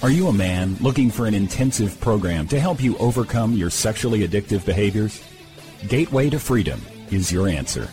Are 0.00 0.12
you 0.12 0.28
a 0.28 0.32
man 0.32 0.76
looking 0.80 1.10
for 1.10 1.26
an 1.26 1.34
intensive 1.34 2.00
program 2.00 2.46
to 2.48 2.60
help 2.60 2.80
you 2.80 2.96
overcome 2.98 3.54
your 3.54 3.68
sexually 3.68 4.20
addictive 4.20 4.64
behaviors? 4.64 5.20
Gateway 5.88 6.30
to 6.30 6.38
Freedom 6.38 6.80
is 7.10 7.32
your 7.32 7.48
answer. 7.48 7.88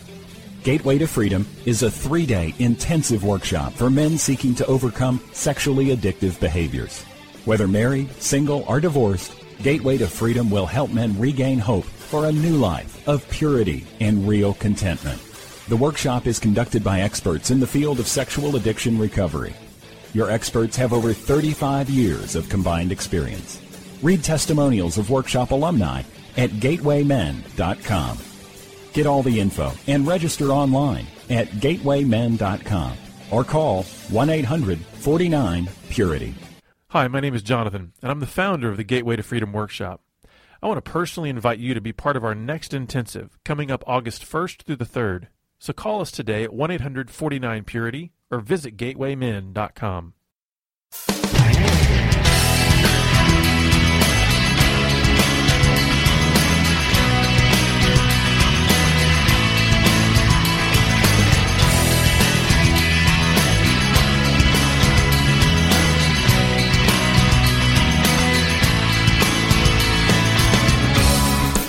Gateway 0.62 0.98
to 0.98 1.08
Freedom 1.08 1.44
is 1.64 1.82
a 1.82 1.90
three-day 1.90 2.54
intensive 2.60 3.24
workshop 3.24 3.72
for 3.72 3.90
men 3.90 4.18
seeking 4.18 4.54
to 4.54 4.66
overcome 4.66 5.20
sexually 5.32 5.86
addictive 5.86 6.38
behaviors. 6.38 7.02
Whether 7.44 7.66
married, 7.66 8.12
single, 8.22 8.64
or 8.68 8.78
divorced, 8.78 9.34
Gateway 9.64 9.98
to 9.98 10.06
Freedom 10.06 10.48
will 10.48 10.66
help 10.66 10.92
men 10.92 11.18
regain 11.18 11.58
hope 11.58 11.84
for 11.84 12.26
a 12.26 12.32
new 12.32 12.56
life 12.56 13.06
of 13.08 13.28
purity 13.30 13.84
and 13.98 14.28
real 14.28 14.54
contentment. 14.54 15.20
The 15.68 15.76
workshop 15.76 16.28
is 16.28 16.38
conducted 16.38 16.84
by 16.84 17.00
experts 17.00 17.50
in 17.50 17.58
the 17.58 17.66
field 17.66 17.98
of 17.98 18.06
sexual 18.06 18.54
addiction 18.54 18.96
recovery. 18.96 19.56
Your 20.16 20.30
experts 20.30 20.76
have 20.78 20.94
over 20.94 21.12
35 21.12 21.90
years 21.90 22.36
of 22.36 22.48
combined 22.48 22.90
experience. 22.90 23.60
Read 24.02 24.24
testimonials 24.24 24.96
of 24.96 25.10
workshop 25.10 25.50
alumni 25.50 26.04
at 26.38 26.48
gatewaymen.com. 26.52 28.18
Get 28.94 29.06
all 29.06 29.22
the 29.22 29.38
info 29.38 29.72
and 29.86 30.06
register 30.06 30.48
online 30.48 31.06
at 31.28 31.48
gatewaymen.com 31.48 32.96
or 33.30 33.44
call 33.44 33.82
1-800-49-PURITY. 33.82 36.34
Hi, 36.88 37.08
my 37.08 37.20
name 37.20 37.34
is 37.34 37.42
Jonathan, 37.42 37.92
and 38.00 38.10
I'm 38.10 38.20
the 38.20 38.26
founder 38.26 38.70
of 38.70 38.78
the 38.78 38.84
Gateway 38.84 39.16
to 39.16 39.22
Freedom 39.22 39.52
Workshop. 39.52 40.00
I 40.62 40.66
want 40.66 40.82
to 40.82 40.90
personally 40.90 41.28
invite 41.28 41.58
you 41.58 41.74
to 41.74 41.82
be 41.82 41.92
part 41.92 42.16
of 42.16 42.24
our 42.24 42.34
next 42.34 42.72
intensive 42.72 43.38
coming 43.44 43.70
up 43.70 43.84
August 43.86 44.22
1st 44.22 44.62
through 44.62 44.76
the 44.76 44.86
3rd. 44.86 45.26
So 45.58 45.74
call 45.74 46.00
us 46.00 46.10
today 46.10 46.42
at 46.42 46.54
1 46.54 46.70
800 46.70 47.10
49 47.10 47.64
Purity 47.64 48.12
or 48.30 48.40
visit 48.40 48.76
gatewaymen.com. 48.76 50.14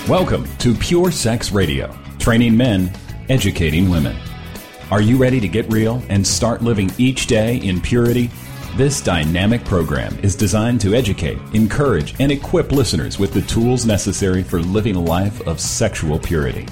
Welcome 0.08 0.48
to 0.56 0.72
Pure 0.72 1.10
Sex 1.10 1.52
Radio, 1.52 1.94
training 2.18 2.56
men, 2.56 2.90
educating 3.28 3.90
women. 3.90 4.27
Are 4.90 5.02
you 5.02 5.18
ready 5.18 5.38
to 5.40 5.48
get 5.48 5.70
real 5.70 6.02
and 6.08 6.26
start 6.26 6.62
living 6.62 6.90
each 6.96 7.26
day 7.26 7.58
in 7.58 7.78
purity? 7.78 8.30
This 8.74 9.02
dynamic 9.02 9.62
program 9.66 10.18
is 10.20 10.34
designed 10.34 10.80
to 10.80 10.94
educate, 10.94 11.38
encourage, 11.52 12.18
and 12.18 12.32
equip 12.32 12.72
listeners 12.72 13.18
with 13.18 13.34
the 13.34 13.42
tools 13.42 13.84
necessary 13.84 14.42
for 14.42 14.60
living 14.60 14.96
a 14.96 15.00
life 15.00 15.46
of 15.46 15.60
sexual 15.60 16.18
purity. 16.18 16.66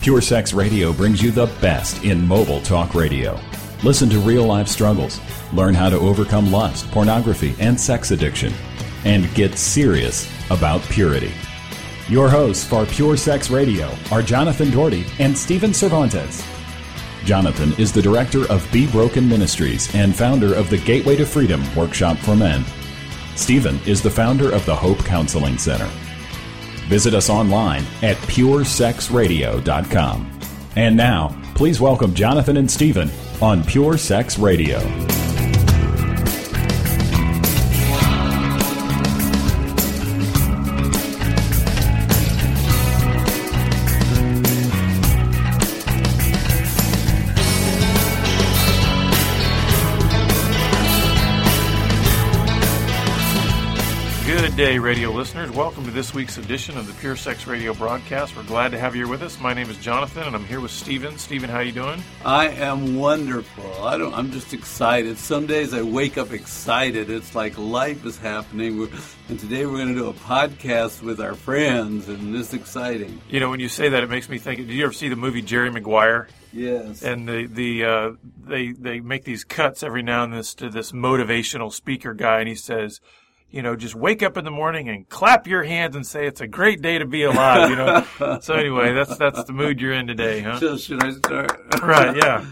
Pure 0.00 0.20
Sex 0.20 0.52
Radio 0.52 0.92
brings 0.92 1.20
you 1.20 1.32
the 1.32 1.46
best 1.60 2.04
in 2.04 2.24
mobile 2.24 2.60
talk 2.60 2.94
radio. 2.94 3.36
Listen 3.82 4.08
to 4.10 4.20
real 4.20 4.46
life 4.46 4.68
struggles, 4.68 5.18
learn 5.52 5.74
how 5.74 5.90
to 5.90 5.98
overcome 5.98 6.52
lust, 6.52 6.88
pornography, 6.92 7.56
and 7.58 7.78
sex 7.80 8.12
addiction, 8.12 8.52
and 9.04 9.32
get 9.34 9.58
serious 9.58 10.30
about 10.50 10.82
purity. 10.82 11.32
Your 12.08 12.28
hosts 12.28 12.64
for 12.64 12.86
Pure 12.86 13.16
Sex 13.16 13.50
Radio 13.50 13.92
are 14.12 14.22
Jonathan 14.22 14.70
Daugherty 14.70 15.04
and 15.18 15.36
Stephen 15.36 15.74
Cervantes. 15.74 16.44
Jonathan 17.24 17.72
is 17.78 17.92
the 17.92 18.02
director 18.02 18.50
of 18.50 18.66
Be 18.72 18.90
Broken 18.90 19.28
Ministries 19.28 19.94
and 19.94 20.16
founder 20.16 20.54
of 20.54 20.70
the 20.70 20.78
Gateway 20.78 21.16
to 21.16 21.26
Freedom 21.26 21.62
Workshop 21.74 22.16
for 22.18 22.34
Men. 22.34 22.64
Stephen 23.36 23.78
is 23.86 24.02
the 24.02 24.10
founder 24.10 24.52
of 24.52 24.64
the 24.66 24.74
Hope 24.74 24.98
Counseling 25.04 25.58
Center. 25.58 25.88
Visit 26.88 27.14
us 27.14 27.30
online 27.30 27.84
at 28.02 28.16
puresexradio.com. 28.16 30.40
And 30.76 30.96
now, 30.96 31.36
please 31.54 31.80
welcome 31.80 32.14
Jonathan 32.14 32.56
and 32.56 32.70
Stephen 32.70 33.10
on 33.40 33.64
Pure 33.64 33.98
Sex 33.98 34.38
Radio. 34.38 34.80
Day, 54.60 54.78
radio 54.78 55.10
listeners. 55.10 55.50
Welcome 55.50 55.86
to 55.86 55.90
this 55.90 56.12
week's 56.12 56.36
edition 56.36 56.76
of 56.76 56.86
the 56.86 56.92
Pure 56.92 57.16
Sex 57.16 57.46
Radio 57.46 57.72
broadcast. 57.72 58.36
We're 58.36 58.42
glad 58.42 58.72
to 58.72 58.78
have 58.78 58.94
you 58.94 59.06
here 59.06 59.10
with 59.10 59.22
us. 59.22 59.40
My 59.40 59.54
name 59.54 59.70
is 59.70 59.78
Jonathan, 59.78 60.24
and 60.24 60.36
I'm 60.36 60.44
here 60.44 60.60
with 60.60 60.70
Stephen. 60.70 61.16
Stephen, 61.16 61.48
how 61.48 61.60
you 61.60 61.72
doing? 61.72 62.02
I 62.26 62.48
am 62.48 62.98
wonderful. 62.98 63.82
I 63.82 63.96
don't. 63.96 64.12
I'm 64.12 64.30
just 64.30 64.52
excited. 64.52 65.16
Some 65.16 65.46
days 65.46 65.72
I 65.72 65.80
wake 65.80 66.18
up 66.18 66.32
excited. 66.32 67.08
It's 67.08 67.34
like 67.34 67.56
life 67.56 68.04
is 68.04 68.18
happening. 68.18 68.78
We're, 68.78 68.90
and 69.30 69.40
today 69.40 69.64
we're 69.64 69.78
going 69.78 69.94
to 69.94 69.98
do 69.98 70.08
a 70.08 70.12
podcast 70.12 71.00
with 71.00 71.22
our 71.22 71.34
friends, 71.34 72.10
and 72.10 72.36
it's 72.36 72.52
exciting. 72.52 73.18
You 73.30 73.40
know, 73.40 73.48
when 73.48 73.60
you 73.60 73.68
say 73.70 73.88
that, 73.88 74.02
it 74.02 74.10
makes 74.10 74.28
me 74.28 74.36
think. 74.36 74.58
Did 74.58 74.68
you 74.68 74.84
ever 74.84 74.92
see 74.92 75.08
the 75.08 75.16
movie 75.16 75.40
Jerry 75.40 75.70
Maguire? 75.70 76.28
Yes. 76.52 77.02
And 77.02 77.26
the 77.26 77.46
the 77.46 77.84
uh, 77.84 78.10
they 78.44 78.72
they 78.72 79.00
make 79.00 79.24
these 79.24 79.42
cuts 79.42 79.82
every 79.82 80.02
now 80.02 80.22
and 80.22 80.34
then 80.34 80.42
to 80.42 80.68
this 80.68 80.92
motivational 80.92 81.72
speaker 81.72 82.12
guy, 82.12 82.40
and 82.40 82.48
he 82.50 82.54
says. 82.54 83.00
You 83.50 83.62
know, 83.62 83.74
just 83.74 83.94
wake 83.94 84.22
up 84.22 84.36
in 84.36 84.44
the 84.44 84.50
morning 84.50 84.88
and 84.88 85.08
clap 85.08 85.46
your 85.46 85.64
hands 85.64 85.96
and 85.96 86.06
say 86.06 86.26
it's 86.26 86.40
a 86.40 86.46
great 86.46 86.82
day 86.82 86.98
to 86.98 87.06
be 87.06 87.24
alive. 87.24 87.70
You 87.70 87.76
know. 87.76 88.38
so 88.40 88.54
anyway, 88.54 88.92
that's 88.92 89.16
that's 89.16 89.44
the 89.44 89.52
mood 89.52 89.80
you're 89.80 89.92
in 89.92 90.06
today, 90.06 90.40
huh? 90.40 90.60
so 90.60 90.76
should 90.76 91.02
I 91.02 91.10
start? 91.10 91.60
right, 91.82 92.16
yeah. 92.16 92.44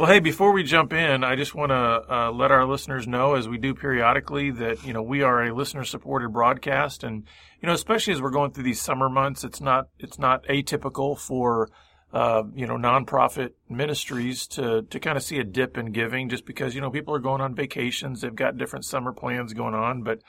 Well, 0.00 0.08
hey, 0.08 0.20
before 0.20 0.52
we 0.52 0.62
jump 0.62 0.94
in, 0.94 1.24
I 1.24 1.36
just 1.36 1.54
want 1.54 1.72
to 1.72 1.74
uh, 1.76 2.32
let 2.32 2.50
our 2.50 2.64
listeners 2.64 3.06
know, 3.06 3.34
as 3.34 3.48
we 3.48 3.58
do 3.58 3.74
periodically, 3.74 4.50
that 4.50 4.82
you 4.82 4.94
know 4.94 5.02
we 5.02 5.22
are 5.22 5.44
a 5.44 5.54
listener-supported 5.54 6.32
broadcast, 6.32 7.04
and 7.04 7.24
you 7.60 7.66
know, 7.66 7.74
especially 7.74 8.14
as 8.14 8.22
we're 8.22 8.30
going 8.30 8.52
through 8.52 8.64
these 8.64 8.80
summer 8.80 9.10
months, 9.10 9.44
it's 9.44 9.60
not 9.60 9.88
it's 9.98 10.18
not 10.18 10.44
atypical 10.46 11.18
for 11.18 11.68
uh, 12.12 12.42
you 12.54 12.66
know 12.66 12.76
nonprofit 12.76 13.50
ministries 13.68 14.46
to 14.48 14.82
to 14.82 15.00
kind 15.00 15.16
of 15.16 15.22
see 15.22 15.38
a 15.38 15.44
dip 15.44 15.78
in 15.78 15.92
giving, 15.92 16.28
just 16.28 16.44
because 16.44 16.74
you 16.74 16.80
know 16.80 16.90
people 16.90 17.14
are 17.14 17.20
going 17.20 17.40
on 17.40 17.54
vacations, 17.54 18.20
they've 18.20 18.34
got 18.34 18.58
different 18.58 18.84
summer 18.84 19.12
plans 19.12 19.52
going 19.52 19.74
on, 19.74 20.02
but 20.02 20.20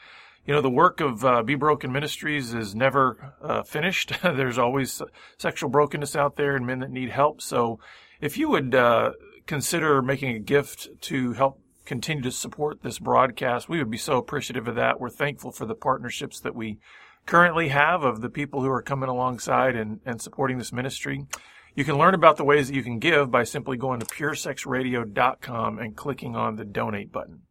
you 0.46 0.54
know, 0.54 0.62
the 0.62 0.70
work 0.70 1.02
of 1.02 1.24
uh, 1.24 1.44
Be 1.44 1.56
Broken 1.56 1.92
Ministries 1.92 2.54
is 2.54 2.74
never 2.74 3.36
uh, 3.42 3.64
finished. 3.64 4.14
There's 4.24 4.58
always 4.58 5.02
sexual 5.38 5.70
brokenness 5.70 6.16
out 6.16 6.36
there 6.36 6.56
and 6.56 6.66
men 6.66 6.80
that 6.80 6.90
need 6.90 7.10
help. 7.10 7.42
So 7.42 7.80
if 8.20 8.38
you 8.38 8.50
would 8.50 8.74
uh, 8.74 9.12
consider 9.46 10.02
making 10.02 10.36
a 10.36 10.40
gift 10.40 10.90
to 11.02 11.34
help 11.34 11.62
continue 11.86 12.24
to 12.24 12.32
support 12.32 12.82
this 12.82 12.98
broadcast, 12.98 13.70
we 13.70 13.78
would 13.78 13.92
be 13.92 13.98
so 13.98 14.18
appreciative 14.18 14.68
of 14.68 14.76
that. 14.76 15.00
We're 15.00 15.10
thankful 15.10 15.52
for 15.52 15.66
the 15.66 15.76
partnerships 15.76 16.40
that 16.40 16.56
we 16.56 16.80
currently 17.28 17.68
have 17.70 18.04
of 18.04 18.22
the 18.22 18.30
people 18.30 18.62
who 18.62 18.70
are 18.72 18.82
coming 18.82 19.10
alongside 19.10 19.76
and, 19.76 20.00
and 20.06 20.20
supporting 20.20 20.58
this 20.58 20.74
ministry. 20.74 21.28
You 21.76 21.86
can 21.86 21.98
learn 21.98 22.14
about 22.14 22.38
the 22.38 22.44
ways 22.44 22.68
that 22.68 22.76
you 22.76 22.84
can 22.84 23.00
give 23.00 23.32
by 23.32 23.44
simply 23.44 23.78
going 23.78 24.00
to 24.00 24.06
puresexradio.com 24.06 25.80
and 25.80 25.96
clicking 25.96 26.36
on 26.36 26.56
the 26.56 26.66
donate 26.66 27.12
button. 27.12 27.42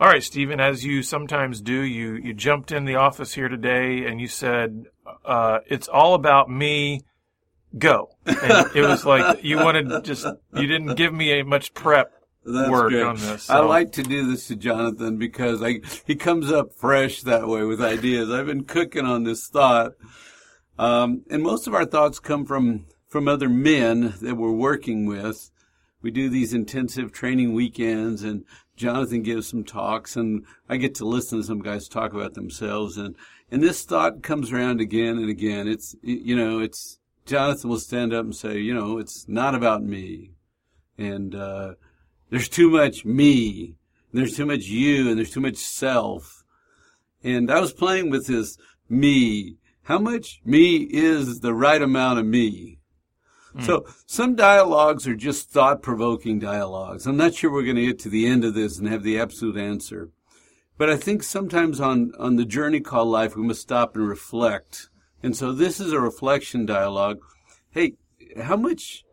All 0.00 0.08
right, 0.08 0.22
Stephen, 0.22 0.60
as 0.60 0.82
you 0.82 1.02
sometimes 1.02 1.60
do, 1.60 1.82
you, 1.82 2.14
you 2.14 2.32
jumped 2.32 2.72
in 2.72 2.86
the 2.86 2.94
office 2.94 3.34
here 3.34 3.48
today 3.48 4.06
and 4.06 4.18
you 4.18 4.28
said, 4.28 4.86
uh, 5.26 5.58
it's 5.66 5.88
all 5.88 6.14
about 6.14 6.48
me, 6.48 7.02
go. 7.76 8.08
And 8.24 8.74
it 8.74 8.80
was 8.80 9.04
like 9.04 9.40
you 9.44 9.58
wanted 9.58 10.02
just, 10.04 10.26
you 10.54 10.66
didn't 10.66 10.94
give 10.94 11.12
me 11.12 11.38
a 11.38 11.44
much 11.44 11.74
prep 11.74 12.12
That's 12.46 12.70
work 12.70 12.94
on 12.94 13.16
this. 13.16 13.50
I 13.50 13.58
like 13.58 13.92
to 13.92 14.02
do 14.02 14.26
this 14.30 14.48
to 14.48 14.56
Jonathan 14.56 15.18
because 15.18 15.62
I, 15.62 15.80
he 16.06 16.14
comes 16.14 16.50
up 16.50 16.72
fresh 16.72 17.20
that 17.22 17.46
way 17.46 17.64
with 17.64 17.82
ideas. 17.82 18.30
I've 18.30 18.46
been 18.46 18.64
cooking 18.64 19.04
on 19.04 19.24
this 19.24 19.48
thought. 19.48 19.92
Um, 20.78 21.24
and 21.30 21.42
most 21.42 21.66
of 21.66 21.74
our 21.74 21.84
thoughts 21.84 22.18
come 22.18 22.46
from, 22.46 22.86
from 23.10 23.28
other 23.28 23.50
men 23.50 24.14
that 24.22 24.36
we're 24.36 24.50
working 24.50 25.04
with. 25.04 25.50
We 26.00 26.10
do 26.10 26.30
these 26.30 26.54
intensive 26.54 27.12
training 27.12 27.52
weekends 27.52 28.22
and 28.22 28.44
Jonathan 28.76 29.22
gives 29.22 29.48
some 29.48 29.64
talks 29.64 30.16
and 30.16 30.46
I 30.66 30.78
get 30.78 30.94
to 30.94 31.04
listen 31.04 31.38
to 31.38 31.44
some 31.44 31.60
guys 31.60 31.86
talk 31.86 32.14
about 32.14 32.32
themselves 32.32 32.96
and, 32.96 33.14
and 33.50 33.62
this 33.62 33.84
thought 33.84 34.22
comes 34.22 34.50
around 34.50 34.80
again 34.80 35.18
and 35.18 35.28
again. 35.28 35.68
It's, 35.68 35.94
you 36.00 36.34
know, 36.34 36.60
it's, 36.60 36.98
Jonathan 37.26 37.68
will 37.68 37.78
stand 37.78 38.14
up 38.14 38.24
and 38.24 38.34
say, 38.34 38.58
you 38.58 38.72
know, 38.72 38.96
it's 38.96 39.28
not 39.28 39.54
about 39.54 39.82
me. 39.82 40.30
And, 40.96 41.34
uh, 41.34 41.74
there's 42.30 42.48
too 42.48 42.70
much 42.70 43.04
me, 43.04 43.74
and 44.12 44.20
there's 44.20 44.36
too 44.36 44.46
much 44.46 44.64
you, 44.66 45.08
and 45.08 45.18
there's 45.18 45.32
too 45.32 45.40
much 45.40 45.56
self. 45.56 46.44
And 47.22 47.50
I 47.50 47.60
was 47.60 47.72
playing 47.72 48.10
with 48.10 48.28
this 48.28 48.56
me. 48.88 49.56
How 49.82 49.98
much 49.98 50.40
me 50.44 50.76
is 50.76 51.40
the 51.40 51.52
right 51.52 51.82
amount 51.82 52.20
of 52.20 52.26
me? 52.26 52.78
So 53.58 53.86
some 54.06 54.36
dialogues 54.36 55.08
are 55.08 55.16
just 55.16 55.50
thought 55.50 55.82
provoking 55.82 56.38
dialogues. 56.38 57.06
I'm 57.06 57.16
not 57.16 57.34
sure 57.34 57.50
we're 57.50 57.64
going 57.64 57.76
to 57.76 57.86
get 57.86 57.98
to 58.00 58.08
the 58.08 58.26
end 58.26 58.44
of 58.44 58.54
this 58.54 58.78
and 58.78 58.88
have 58.88 59.02
the 59.02 59.18
absolute 59.18 59.56
answer. 59.56 60.10
But 60.78 60.88
I 60.88 60.96
think 60.96 61.22
sometimes 61.22 61.80
on, 61.80 62.12
on 62.18 62.36
the 62.36 62.44
journey 62.44 62.80
called 62.80 63.08
life, 63.08 63.36
we 63.36 63.42
must 63.42 63.60
stop 63.60 63.96
and 63.96 64.08
reflect. 64.08 64.88
And 65.22 65.36
so 65.36 65.52
this 65.52 65.80
is 65.80 65.92
a 65.92 66.00
reflection 66.00 66.64
dialogue. 66.64 67.18
Hey, 67.70 67.94
how 68.40 68.56
much 68.56 69.04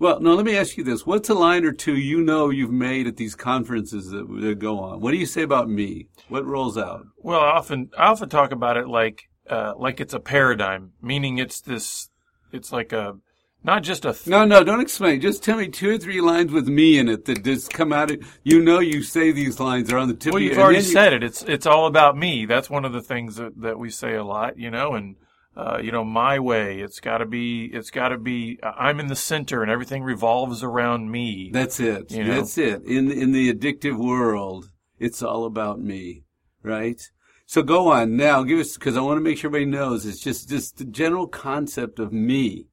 well, 0.00 0.18
no, 0.18 0.34
let 0.34 0.46
me 0.46 0.56
ask 0.56 0.78
you 0.78 0.82
this. 0.82 1.04
What's 1.04 1.28
a 1.28 1.34
line 1.34 1.66
or 1.66 1.72
two 1.72 1.94
you 1.94 2.22
know 2.22 2.48
you've 2.48 2.72
made 2.72 3.06
at 3.06 3.18
these 3.18 3.34
conferences 3.34 4.08
that, 4.08 4.26
that 4.40 4.58
go 4.58 4.78
on? 4.78 5.00
What 5.00 5.10
do 5.10 5.18
you 5.18 5.26
say 5.26 5.42
about 5.42 5.68
me? 5.68 6.08
What 6.30 6.46
rolls 6.46 6.78
out? 6.78 7.04
Well, 7.18 7.40
I 7.40 7.50
often 7.50 7.90
I 7.98 8.06
often 8.06 8.30
talk 8.30 8.50
about 8.50 8.78
it 8.78 8.88
like 8.88 9.28
uh, 9.50 9.74
like 9.76 10.00
it's 10.00 10.14
a 10.14 10.18
paradigm, 10.18 10.92
meaning 11.02 11.36
it's 11.36 11.60
this 11.60 12.08
it's 12.50 12.72
like 12.72 12.94
a 12.94 13.18
not 13.62 13.82
just 13.82 14.04
a 14.04 14.12
th- 14.12 14.26
No, 14.26 14.44
no, 14.44 14.64
don't 14.64 14.80
explain. 14.80 15.20
Just 15.20 15.42
tell 15.42 15.58
me 15.58 15.68
two 15.68 15.90
or 15.90 15.98
three 15.98 16.20
lines 16.20 16.52
with 16.52 16.68
me 16.68 16.98
in 16.98 17.08
it 17.08 17.24
that 17.26 17.44
just 17.44 17.72
come 17.72 17.92
out 17.92 18.10
of 18.10 18.22
you 18.42 18.60
know 18.60 18.80
you 18.80 19.02
say 19.02 19.32
these 19.32 19.60
lines 19.60 19.92
are 19.92 19.98
on 19.98 20.08
the 20.08 20.14
tip 20.14 20.32
well, 20.32 20.42
you've 20.42 20.58
already 20.58 20.78
you- 20.78 20.82
said 20.82 21.12
it. 21.12 21.22
It's 21.22 21.42
it's 21.42 21.66
all 21.66 21.86
about 21.86 22.16
me. 22.16 22.46
That's 22.46 22.70
one 22.70 22.84
of 22.84 22.92
the 22.92 23.02
things 23.02 23.36
that, 23.36 23.60
that 23.60 23.78
we 23.78 23.90
say 23.90 24.14
a 24.14 24.24
lot, 24.24 24.58
you 24.58 24.70
know, 24.70 24.94
and 24.94 25.16
uh, 25.56 25.78
you 25.82 25.90
know, 25.92 26.04
my 26.04 26.38
way. 26.38 26.80
It's 26.80 27.00
got 27.00 27.18
to 27.18 27.26
be. 27.26 27.66
It's 27.66 27.90
got 27.90 28.10
to 28.10 28.18
be. 28.18 28.58
I'm 28.62 29.00
in 29.00 29.08
the 29.08 29.16
center, 29.16 29.62
and 29.62 29.70
everything 29.70 30.02
revolves 30.04 30.62
around 30.62 31.10
me. 31.10 31.50
That's 31.52 31.80
it. 31.80 32.12
You 32.12 32.24
know? 32.24 32.36
That's 32.36 32.56
it. 32.56 32.84
In 32.84 33.10
in 33.10 33.32
the 33.32 33.52
addictive 33.52 33.98
world, 33.98 34.70
it's 34.98 35.22
all 35.22 35.44
about 35.44 35.80
me, 35.80 36.22
right? 36.62 37.00
So 37.46 37.62
go 37.62 37.88
on 37.88 38.16
now. 38.16 38.44
Give 38.44 38.60
us 38.60 38.74
because 38.78 38.96
I 38.96 39.00
want 39.00 39.16
to 39.18 39.22
make 39.22 39.38
sure 39.38 39.48
everybody 39.48 39.66
knows. 39.70 40.06
It's 40.06 40.20
just 40.20 40.48
just 40.48 40.78
the 40.78 40.84
general 40.84 41.26
concept 41.26 41.98
of 41.98 42.12
me. 42.12 42.68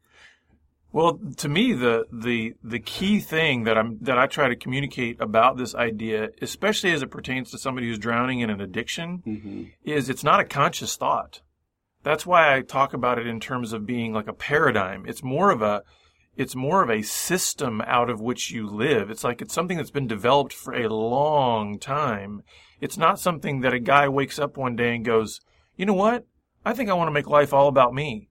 Well, 0.97 1.19
to 1.38 1.47
me, 1.47 1.73
the 1.73 2.05
the 2.11 2.55
the 2.63 2.79
key 2.79 3.19
thing 3.19 3.65
that 3.65 3.77
I'm 3.77 3.99
that 4.01 4.17
I 4.17 4.25
try 4.25 4.47
to 4.47 4.55
communicate 4.55 5.21
about 5.21 5.55
this 5.55 5.75
idea, 5.75 6.29
especially 6.41 6.91
as 6.91 7.03
it 7.03 7.11
pertains 7.11 7.51
to 7.51 7.59
somebody 7.59 7.85
who's 7.85 7.99
drowning 7.99 8.39
in 8.39 8.49
an 8.49 8.59
addiction, 8.59 9.21
Mm-hmm. 9.27 9.63
is 9.83 10.09
it's 10.09 10.23
not 10.23 10.39
a 10.39 10.44
conscious 10.44 10.95
thought. 10.95 11.44
That's 12.01 12.25
why 12.25 12.51
I 12.51 12.61
talk 12.61 12.95
about 12.95 13.19
it 13.19 13.27
in 13.27 13.39
terms 13.39 13.73
of 13.73 13.85
being 13.85 14.11
like 14.11 14.27
a 14.27 14.33
paradigm. 14.33 15.05
It's 15.05 15.21
more 15.21 15.51
of 15.51 15.61
a 15.61 15.83
it's 16.35 16.55
more 16.55 16.81
of 16.81 16.89
a 16.89 17.03
system 17.03 17.79
out 17.81 18.09
of 18.09 18.19
which 18.19 18.49
you 18.49 18.67
live. 18.67 19.11
It's 19.11 19.23
like 19.23 19.39
it's 19.39 19.53
something 19.53 19.77
that's 19.77 19.91
been 19.91 20.07
developed 20.07 20.51
for 20.53 20.73
a 20.73 20.89
long 20.89 21.77
time. 21.77 22.41
It's 22.81 22.97
not 22.97 23.19
something 23.19 23.61
that 23.61 23.71
a 23.71 23.79
guy 23.79 24.07
wakes 24.07 24.39
up 24.39 24.57
one 24.57 24.75
day 24.75 24.95
and 24.95 25.05
goes, 25.05 25.41
"You 25.75 25.85
know 25.85 25.94
what? 25.94 26.25
I 26.65 26.73
think 26.73 26.89
I 26.89 26.94
want 26.94 27.07
to 27.09 27.17
make 27.19 27.27
life 27.27 27.53
all 27.53 27.67
about 27.67 27.94
me." 27.94 28.26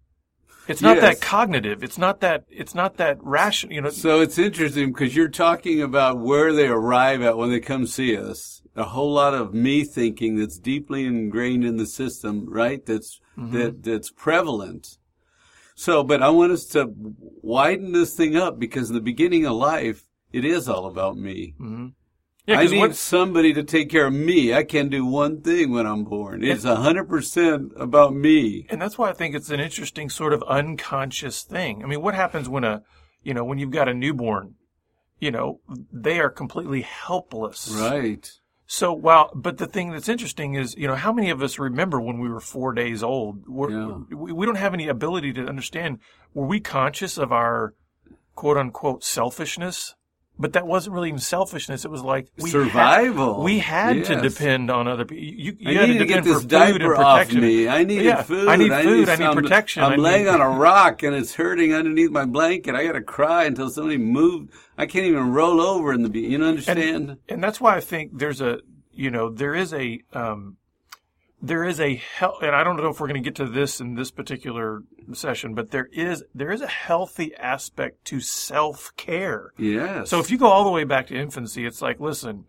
It's 0.68 0.82
not 0.82 0.96
Yes. 0.96 1.02
that 1.18 1.20
cognitive. 1.20 1.82
It's 1.84 1.98
not 1.98 2.20
that 2.20 2.44
it's 2.50 2.74
not 2.74 2.96
that 2.96 3.18
rational, 3.22 3.72
you 3.74 3.80
know. 3.82 3.90
So 3.90 4.20
it's 4.20 4.38
interesting 4.38 4.92
because 4.92 5.14
you're 5.14 5.28
talking 5.28 5.80
about 5.82 6.18
where 6.18 6.52
they 6.52 6.66
arrive 6.66 7.22
at 7.22 7.36
when 7.38 7.50
they 7.50 7.60
come 7.60 7.86
see 7.86 8.16
us. 8.16 8.62
A 8.74 8.84
whole 8.84 9.12
lot 9.12 9.32
of 9.34 9.54
me 9.54 9.84
thinking 9.84 10.36
that's 10.36 10.58
deeply 10.58 11.04
ingrained 11.06 11.64
in 11.64 11.76
the 11.76 11.86
system, 11.86 12.46
right? 12.48 12.84
That's 12.84 13.20
Mm-hmm. 13.38 13.52
that 13.58 13.82
that's 13.82 14.10
prevalent. 14.10 14.96
So, 15.74 16.02
but 16.02 16.22
I 16.22 16.30
want 16.30 16.52
us 16.52 16.64
to 16.68 16.90
widen 17.42 17.92
this 17.92 18.14
thing 18.14 18.34
up 18.34 18.58
because 18.58 18.88
in 18.88 18.94
the 18.94 19.00
beginning 19.02 19.44
of 19.44 19.52
life, 19.56 20.04
it 20.32 20.42
is 20.42 20.70
all 20.70 20.86
about 20.86 21.18
me. 21.18 21.54
Yeah, 22.46 22.60
I 22.60 22.66
need 22.66 22.78
what- 22.78 22.94
somebody 22.96 23.52
to 23.54 23.64
take 23.64 23.90
care 23.90 24.06
of 24.06 24.12
me. 24.12 24.54
I 24.54 24.62
can 24.62 24.88
do 24.88 25.04
one 25.04 25.40
thing 25.40 25.72
when 25.72 25.84
I'm 25.86 26.04
born. 26.04 26.44
It's 26.44 26.64
a 26.64 26.76
hundred 26.76 27.08
percent 27.08 27.72
about 27.76 28.14
me. 28.14 28.66
and 28.70 28.80
that's 28.80 28.96
why 28.96 29.10
I 29.10 29.12
think 29.12 29.34
it's 29.34 29.50
an 29.50 29.58
interesting 29.60 30.08
sort 30.08 30.32
of 30.32 30.42
unconscious 30.44 31.42
thing. 31.42 31.82
I 31.82 31.86
mean, 31.86 32.02
what 32.02 32.14
happens 32.14 32.48
when 32.48 32.62
a, 32.62 32.82
you 33.22 33.34
know, 33.34 33.44
when 33.44 33.58
you've 33.58 33.72
got 33.72 33.88
a 33.88 33.94
newborn, 33.94 34.54
you 35.18 35.30
know, 35.32 35.60
they 35.92 36.20
are 36.20 36.30
completely 36.30 36.82
helpless. 36.82 37.68
Right. 37.70 38.30
So 38.68 38.92
while, 38.92 39.30
but 39.34 39.58
the 39.58 39.66
thing 39.66 39.90
that's 39.92 40.08
interesting 40.08 40.54
is, 40.54 40.74
you 40.76 40.86
know, 40.86 40.96
how 40.96 41.12
many 41.12 41.30
of 41.30 41.40
us 41.42 41.58
remember 41.58 42.00
when 42.00 42.18
we 42.18 42.28
were 42.28 42.40
four 42.40 42.72
days 42.72 43.02
old? 43.02 43.44
Yeah. 43.48 43.98
we, 44.10 44.32
we 44.32 44.46
don't 44.46 44.56
have 44.56 44.74
any 44.74 44.88
ability 44.88 45.32
to 45.34 45.46
understand. 45.46 45.98
Were 46.34 46.46
we 46.46 46.60
conscious 46.60 47.16
of 47.16 47.32
our 47.32 47.74
quote 48.34 48.56
unquote 48.56 49.02
selfishness? 49.04 49.94
But 50.38 50.52
that 50.52 50.66
wasn't 50.66 50.94
really 50.94 51.08
even 51.08 51.18
selfishness. 51.18 51.86
It 51.86 51.90
was 51.90 52.02
like 52.02 52.28
we 52.36 52.50
had- 52.50 52.52
Survival. 52.52 53.42
we 53.42 53.58
had 53.58 54.04
to 54.04 54.20
depend 54.20 54.70
on 54.70 54.86
other 54.86 55.06
people. 55.06 55.24
You, 55.24 55.56
you 55.58 55.70
I 55.70 55.72
had 55.80 55.88
need 55.88 55.92
to 55.94 55.98
to 56.00 56.04
get 56.04 56.24
this 56.24 56.44
diaper 56.44 56.94
off 56.94 57.32
me. 57.32 57.68
I 57.68 57.84
need 57.84 58.02
Yeah, 58.02 58.20
food. 58.22 58.46
I 58.46 58.56
need 58.56 58.70
food. 58.70 59.08
I 59.08 59.16
need 59.16 59.24
some- 59.24 59.34
protection. 59.34 59.82
I'm 59.82 59.92
I 59.92 59.96
need- 59.96 60.02
laying 60.02 60.28
on 60.28 60.42
a 60.42 60.48
rock 60.66 61.02
and 61.02 61.14
it's 61.14 61.34
hurting 61.34 61.72
underneath 61.72 62.10
my 62.10 62.26
blanket. 62.26 62.74
I 62.74 62.84
got 62.84 62.92
to 62.92 63.00
cry 63.00 63.44
until 63.44 63.70
somebody 63.70 63.96
moved. 63.96 64.50
I 64.76 64.84
can't 64.84 65.06
even 65.06 65.32
roll 65.32 65.58
over 65.60 65.92
in 65.94 66.02
the. 66.02 66.10
be- 66.10 66.20
You 66.20 66.36
know, 66.36 66.48
understand? 66.48 67.16
and 67.30 67.42
that's 67.42 67.58
why 67.60 67.74
I 67.76 67.80
think 67.80 68.18
there's 68.18 68.42
a 68.42 68.60
you 68.92 69.10
know 69.10 69.30
there 69.30 69.54
is 69.54 69.72
a 69.72 70.02
um, 70.12 70.58
there 71.40 71.64
is 71.64 71.80
a 71.80 71.94
hel- 71.96 72.38
and 72.40 72.54
I 72.56 72.64
don't 72.64 72.76
know 72.76 72.88
if 72.88 72.98
we're 73.00 73.08
going 73.08 73.22
to 73.22 73.28
get 73.30 73.36
to 73.36 73.46
this 73.46 73.80
in 73.80 73.94
this 73.94 74.10
particular 74.10 74.82
session, 75.12 75.54
but 75.54 75.70
there 75.70 75.88
is 75.92 76.24
there 76.34 76.50
is 76.50 76.60
a 76.62 76.66
healthy 76.66 77.34
aspect 77.36 78.04
to 78.06 78.20
self 78.20 78.90
care. 78.96 79.52
yes. 79.58 80.10
So 80.10 80.18
if 80.20 80.30
you 80.30 80.38
go 80.38 80.46
all 80.48 80.64
the 80.64 80.70
way 80.70 80.84
back 80.84 81.08
to 81.08 81.14
infancy, 81.14 81.66
it's 81.66 81.82
like, 81.82 82.00
listen, 82.00 82.44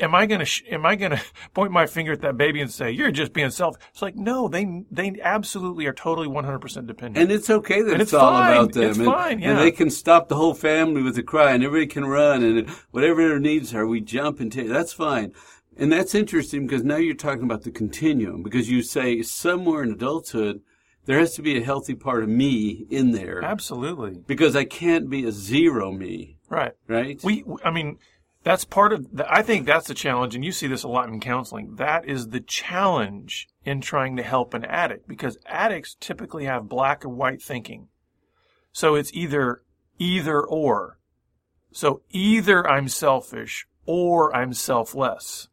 am 0.00 0.14
I 0.16 0.26
going 0.26 0.40
to 0.40 0.44
sh- 0.44 0.64
am 0.70 0.84
I 0.84 0.96
going 0.96 1.12
to 1.16 1.22
point 1.54 1.70
my 1.70 1.86
finger 1.86 2.12
at 2.12 2.20
that 2.22 2.36
baby 2.36 2.60
and 2.60 2.70
say 2.70 2.90
you're 2.90 3.12
just 3.12 3.32
being 3.32 3.50
self? 3.50 3.76
It's 3.92 4.02
like 4.02 4.16
no, 4.16 4.48
they 4.48 4.82
they 4.90 5.14
absolutely 5.22 5.86
are 5.86 5.92
totally 5.92 6.26
100 6.26 6.58
percent 6.58 6.86
dependent. 6.88 7.22
And 7.22 7.30
it's 7.32 7.48
okay 7.48 7.80
that 7.82 7.92
And 7.92 8.02
it's, 8.02 8.12
it's 8.12 8.14
all 8.14 8.32
fine. 8.32 8.52
about 8.56 8.72
them. 8.72 8.90
It's 8.90 8.98
and, 8.98 9.06
fine, 9.06 9.38
yeah. 9.38 9.50
and 9.50 9.58
they 9.60 9.70
can 9.70 9.88
stop 9.88 10.28
the 10.28 10.36
whole 10.36 10.54
family 10.54 11.02
with 11.02 11.16
a 11.16 11.22
cry 11.22 11.52
and 11.52 11.62
everybody 11.62 11.86
can 11.86 12.04
run 12.04 12.42
and 12.42 12.68
whatever 12.90 13.26
their 13.28 13.38
needs 13.38 13.72
are, 13.72 13.86
we 13.86 14.00
jump 14.00 14.40
and 14.40 14.50
take. 14.50 14.68
That's 14.68 14.92
fine. 14.92 15.32
And 15.76 15.92
that's 15.92 16.14
interesting 16.14 16.66
because 16.66 16.84
now 16.84 16.96
you're 16.96 17.14
talking 17.14 17.44
about 17.44 17.62
the 17.62 17.70
continuum 17.70 18.42
because 18.42 18.70
you 18.70 18.82
say 18.82 19.22
somewhere 19.22 19.82
in 19.82 19.92
adulthood, 19.92 20.62
there 21.04 21.18
has 21.18 21.34
to 21.34 21.42
be 21.42 21.58
a 21.58 21.64
healthy 21.64 21.94
part 21.94 22.22
of 22.22 22.28
me 22.28 22.86
in 22.90 23.12
there 23.12 23.42
absolutely 23.44 24.22
because 24.26 24.56
I 24.56 24.64
can't 24.64 25.08
be 25.08 25.24
a 25.24 25.32
zero 25.32 25.92
me, 25.92 26.38
right. 26.48 26.72
right? 26.88 27.20
We, 27.22 27.44
I 27.64 27.70
mean, 27.70 27.98
that's 28.42 28.64
part 28.64 28.92
of. 28.92 29.16
The, 29.16 29.32
I 29.32 29.42
think 29.42 29.66
that's 29.66 29.88
the 29.88 29.94
challenge, 29.94 30.34
and 30.34 30.44
you 30.44 30.52
see 30.52 30.66
this 30.66 30.84
a 30.84 30.88
lot 30.88 31.08
in 31.08 31.20
counseling. 31.20 31.76
That 31.76 32.08
is 32.08 32.28
the 32.28 32.40
challenge 32.40 33.48
in 33.64 33.80
trying 33.80 34.16
to 34.16 34.22
help 34.22 34.54
an 34.54 34.64
addict 34.64 35.08
because 35.08 35.36
addicts 35.46 35.96
typically 35.98 36.44
have 36.44 36.68
black 36.68 37.04
and 37.04 37.16
white 37.16 37.42
thinking. 37.42 37.88
So 38.72 38.94
it's 38.94 39.12
either 39.12 39.62
either 39.98 40.40
or. 40.40 40.98
So 41.72 42.02
either 42.10 42.68
I'm 42.68 42.88
selfish 42.88 43.66
or 43.84 44.34
I'm 44.34 44.52
selfish. 44.52 45.48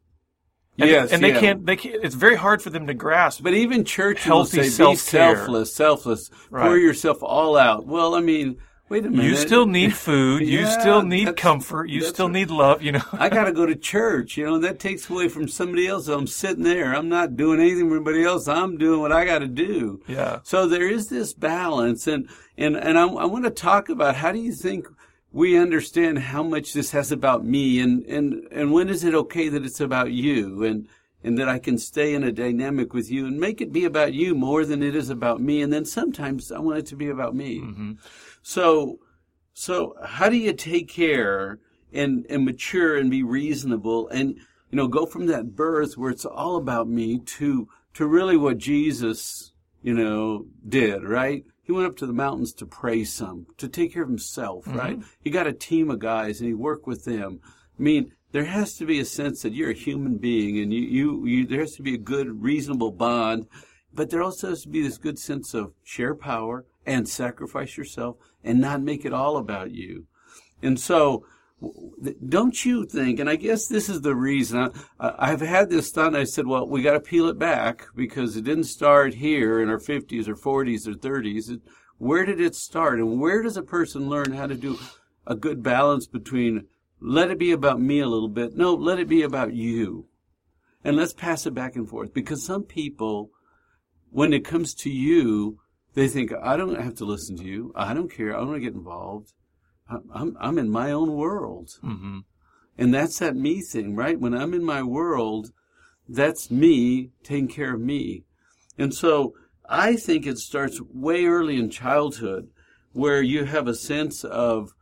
And, 0.78 0.90
yes, 0.90 1.12
and 1.12 1.22
they 1.22 1.32
yeah. 1.32 1.40
can't. 1.40 1.66
They 1.66 1.76
can't. 1.76 2.04
It's 2.04 2.16
very 2.16 2.34
hard 2.34 2.60
for 2.60 2.70
them 2.70 2.88
to 2.88 2.94
grasp. 2.94 3.42
But 3.44 3.54
even 3.54 3.84
church 3.84 4.26
will 4.26 4.38
Healthy 4.38 4.64
say, 4.64 4.90
be 4.90 4.96
selfless, 4.96 5.72
selfless, 5.72 6.30
pour 6.50 6.76
yourself 6.76 7.22
all 7.22 7.56
out. 7.56 7.86
Well, 7.86 8.16
I 8.16 8.20
mean, 8.20 8.58
wait 8.88 9.06
a 9.06 9.10
minute. 9.10 9.24
you 9.24 9.36
still 9.36 9.66
need 9.66 9.94
food. 9.94 10.42
you 10.42 10.66
still 10.66 11.02
need 11.02 11.36
comfort. 11.36 11.90
You 11.90 12.02
still 12.02 12.28
need 12.28 12.50
love. 12.50 12.82
You 12.82 12.92
know. 12.92 13.04
I 13.12 13.28
got 13.28 13.44
to 13.44 13.52
go 13.60 13.66
to 13.66 13.76
church. 13.76 14.36
You 14.36 14.46
know, 14.46 14.58
that 14.58 14.80
takes 14.80 15.08
away 15.08 15.28
from 15.28 15.46
somebody 15.46 15.86
else. 15.86 16.08
I'm 16.08 16.26
sitting 16.26 16.64
there. 16.64 16.92
I'm 16.92 17.08
not 17.08 17.36
doing 17.36 17.60
anything 17.60 17.88
for 17.88 17.96
everybody 17.96 18.24
else. 18.24 18.48
I'm 18.48 18.76
doing 18.76 19.00
what 19.00 19.12
I 19.12 19.24
got 19.24 19.40
to 19.40 19.48
do. 19.48 20.02
Yeah. 20.08 20.40
So 20.42 20.66
there 20.66 20.88
is 20.88 21.08
this 21.08 21.32
balance, 21.34 22.08
and 22.08 22.28
and 22.58 22.76
and 22.76 22.98
I, 22.98 23.06
I 23.06 23.26
want 23.26 23.44
to 23.44 23.50
talk 23.50 23.90
about 23.90 24.16
how 24.16 24.32
do 24.32 24.40
you 24.40 24.52
think 24.52 24.88
we 25.34 25.58
understand 25.58 26.20
how 26.20 26.44
much 26.44 26.72
this 26.72 26.92
has 26.92 27.10
about 27.10 27.44
me, 27.44 27.80
and 27.80 28.04
and 28.04 28.46
and 28.52 28.72
when 28.72 28.88
is 28.88 29.02
it 29.02 29.14
okay 29.14 29.48
that 29.48 29.66
it's 29.66 29.80
about 29.80 30.12
you, 30.12 30.62
and 30.62 30.88
and 31.24 31.36
that 31.38 31.48
I 31.48 31.58
can 31.58 31.76
stay 31.76 32.14
in 32.14 32.22
a 32.22 32.30
dynamic 32.30 32.94
with 32.94 33.10
you 33.10 33.26
and 33.26 33.40
make 33.40 33.60
it 33.60 33.72
be 33.72 33.84
about 33.84 34.12
you 34.12 34.36
more 34.36 34.64
than 34.64 34.80
it 34.82 34.94
is 34.94 35.10
about 35.10 35.40
me, 35.40 35.60
and 35.60 35.72
then 35.72 35.84
sometimes 35.84 36.52
I 36.52 36.60
want 36.60 36.78
it 36.78 36.86
to 36.86 36.96
be 36.96 37.08
about 37.08 37.34
me. 37.34 37.58
Mm-hmm. 37.58 37.92
So 38.42 39.00
so 39.54 39.96
how 40.04 40.28
do 40.28 40.36
you 40.36 40.52
take 40.52 40.88
care 40.88 41.58
and 41.92 42.24
and 42.30 42.44
mature 42.44 42.96
and 42.96 43.10
be 43.10 43.24
reasonable 43.24 44.06
and 44.08 44.36
you 44.70 44.76
know 44.76 44.86
go 44.86 45.04
from 45.04 45.26
that 45.26 45.56
birth 45.56 45.98
where 45.98 46.10
it's 46.10 46.24
all 46.24 46.56
about 46.56 46.86
me 46.88 47.18
to 47.18 47.68
to 47.94 48.06
really 48.06 48.36
what 48.36 48.58
Jesus 48.58 49.52
you 49.82 49.94
know 49.94 50.46
did 50.68 51.02
right 51.02 51.44
he 51.64 51.72
went 51.72 51.86
up 51.86 51.96
to 51.96 52.06
the 52.06 52.12
mountains 52.12 52.52
to 52.52 52.66
pray 52.66 53.02
some 53.04 53.46
to 53.58 53.68
take 53.68 53.92
care 53.92 54.04
of 54.04 54.08
himself 54.08 54.64
mm-hmm. 54.64 54.78
right? 54.78 54.98
He 55.20 55.30
got 55.30 55.46
a 55.46 55.52
team 55.52 55.90
of 55.90 55.98
guys 55.98 56.40
and 56.40 56.48
he 56.48 56.54
worked 56.54 56.86
with 56.86 57.04
them. 57.04 57.40
I 57.78 57.82
mean 57.82 58.12
there 58.32 58.44
has 58.44 58.76
to 58.76 58.86
be 58.86 59.00
a 59.00 59.04
sense 59.04 59.42
that 59.42 59.52
you're 59.52 59.70
a 59.70 59.74
human 59.74 60.18
being 60.18 60.58
and 60.58 60.72
you, 60.72 60.80
you, 60.80 61.26
you 61.26 61.46
there 61.46 61.60
has 61.60 61.76
to 61.76 61.82
be 61.82 61.94
a 61.94 61.98
good 61.98 62.42
reasonable 62.42 62.90
bond 62.92 63.46
but 63.94 64.10
there 64.10 64.22
also 64.22 64.50
has 64.50 64.62
to 64.62 64.68
be 64.68 64.82
this 64.82 64.98
good 64.98 65.18
sense 65.18 65.54
of 65.54 65.72
share 65.84 66.14
power 66.14 66.64
and 66.84 67.08
sacrifice 67.08 67.76
yourself 67.76 68.16
and 68.42 68.60
not 68.60 68.82
make 68.82 69.04
it 69.04 69.12
all 69.12 69.36
about 69.36 69.70
you. 69.70 70.06
And 70.62 70.78
so, 70.78 71.24
don't 72.28 72.64
you 72.64 72.84
think, 72.84 73.18
and 73.20 73.30
I 73.30 73.36
guess 73.36 73.66
this 73.66 73.88
is 73.88 74.02
the 74.02 74.14
reason, 74.14 74.70
I, 75.00 75.14
I've 75.18 75.40
had 75.40 75.70
this 75.70 75.90
thought, 75.90 76.14
I 76.14 76.24
said, 76.24 76.46
well, 76.46 76.68
we 76.68 76.82
got 76.82 76.92
to 76.92 77.00
peel 77.00 77.28
it 77.28 77.38
back 77.38 77.86
because 77.94 78.36
it 78.36 78.44
didn't 78.44 78.64
start 78.64 79.14
here 79.14 79.60
in 79.60 79.68
our 79.70 79.78
50s 79.78 80.28
or 80.28 80.34
40s 80.34 80.86
or 80.86 80.92
30s. 80.92 81.50
It, 81.50 81.60
where 81.98 82.26
did 82.26 82.40
it 82.40 82.54
start? 82.54 82.98
And 82.98 83.20
where 83.20 83.42
does 83.42 83.56
a 83.56 83.62
person 83.62 84.08
learn 84.08 84.32
how 84.32 84.46
to 84.46 84.54
do 84.54 84.78
a 85.26 85.34
good 85.34 85.62
balance 85.62 86.06
between 86.06 86.66
let 87.00 87.30
it 87.30 87.38
be 87.38 87.52
about 87.52 87.80
me 87.80 88.00
a 88.00 88.08
little 88.08 88.28
bit? 88.28 88.56
No, 88.56 88.74
let 88.74 88.98
it 88.98 89.08
be 89.08 89.22
about 89.22 89.54
you. 89.54 90.08
and 90.84 90.96
let's 90.96 91.14
pass 91.14 91.46
it 91.46 91.54
back 91.54 91.76
and 91.76 91.88
forth 91.88 92.12
because 92.12 92.44
some 92.44 92.62
people, 92.62 93.30
when 94.10 94.32
it 94.32 94.44
comes 94.44 94.74
to 94.74 94.90
you, 94.90 95.58
they 95.94 96.08
think, 96.08 96.32
I 96.42 96.56
don't 96.56 96.80
have 96.80 96.96
to 96.96 97.04
listen 97.04 97.36
to 97.38 97.44
you. 97.44 97.72
I 97.74 97.94
don't 97.94 98.12
care. 98.12 98.34
I 98.34 98.38
don't 98.38 98.48
want 98.48 98.62
to 98.62 98.68
get 98.68 98.74
involved. 98.74 99.32
I'm, 99.88 100.36
I'm, 100.40 100.58
in 100.58 100.70
my 100.70 100.90
own 100.90 101.14
world. 101.14 101.70
Mm-hmm. 101.82 102.20
And 102.78 102.94
that's 102.94 103.18
that 103.18 103.36
me 103.36 103.60
thing, 103.60 103.94
right? 103.94 104.18
When 104.18 104.34
I'm 104.34 104.54
in 104.54 104.64
my 104.64 104.82
world, 104.82 105.52
that's 106.08 106.50
me 106.50 107.10
taking 107.22 107.48
care 107.48 107.74
of 107.74 107.80
me. 107.80 108.24
And 108.78 108.92
so 108.94 109.34
I 109.68 109.96
think 109.96 110.26
it 110.26 110.38
starts 110.38 110.80
way 110.80 111.26
early 111.26 111.56
in 111.56 111.70
childhood 111.70 112.48
where 112.92 113.22
you 113.22 113.44
have 113.44 113.68
a 113.68 113.74
sense 113.74 114.24
of 114.24 114.72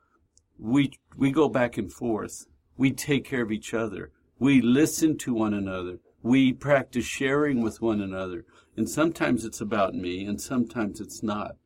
we, 0.59 0.93
we 1.17 1.33
go 1.33 1.49
back 1.49 1.77
and 1.77 1.93
forth. 1.93 2.47
We 2.77 2.93
take 2.93 3.25
care 3.25 3.43
of 3.43 3.53
each 3.53 3.75
other. 3.75 4.11
We 4.39 4.61
listen 4.61 5.19
to 5.19 5.35
one 5.35 5.55
another. 5.55 5.99
We 6.23 6.53
practice 6.53 7.05
sharing 7.05 7.63
with 7.63 7.83
one 7.83 8.01
another. 8.01 8.45
And 8.77 8.89
sometimes 8.89 9.45
it's 9.45 9.61
about 9.61 9.95
me 9.95 10.25
and 10.25 10.41
sometimes 10.41 11.01
it's 11.01 11.23
not. 11.23 11.57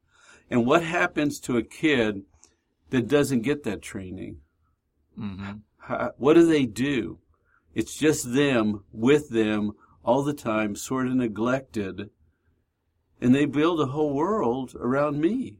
And 0.50 0.66
what 0.66 0.82
happens 0.82 1.40
to 1.40 1.56
a 1.56 1.62
kid 1.62 2.22
that 2.90 3.08
doesn't 3.08 3.42
get 3.42 3.64
that 3.64 3.82
training? 3.82 4.38
Mm-hmm. 5.18 5.52
How, 5.78 6.12
what 6.16 6.34
do 6.34 6.46
they 6.46 6.66
do? 6.66 7.18
It's 7.74 7.96
just 7.96 8.32
them 8.32 8.84
with 8.92 9.30
them 9.30 9.72
all 10.02 10.22
the 10.22 10.34
time, 10.34 10.76
sort 10.76 11.06
of 11.06 11.14
neglected. 11.14 12.10
And 13.20 13.34
they 13.34 13.44
build 13.44 13.80
a 13.80 13.86
whole 13.86 14.14
world 14.14 14.74
around 14.78 15.20
me. 15.20 15.56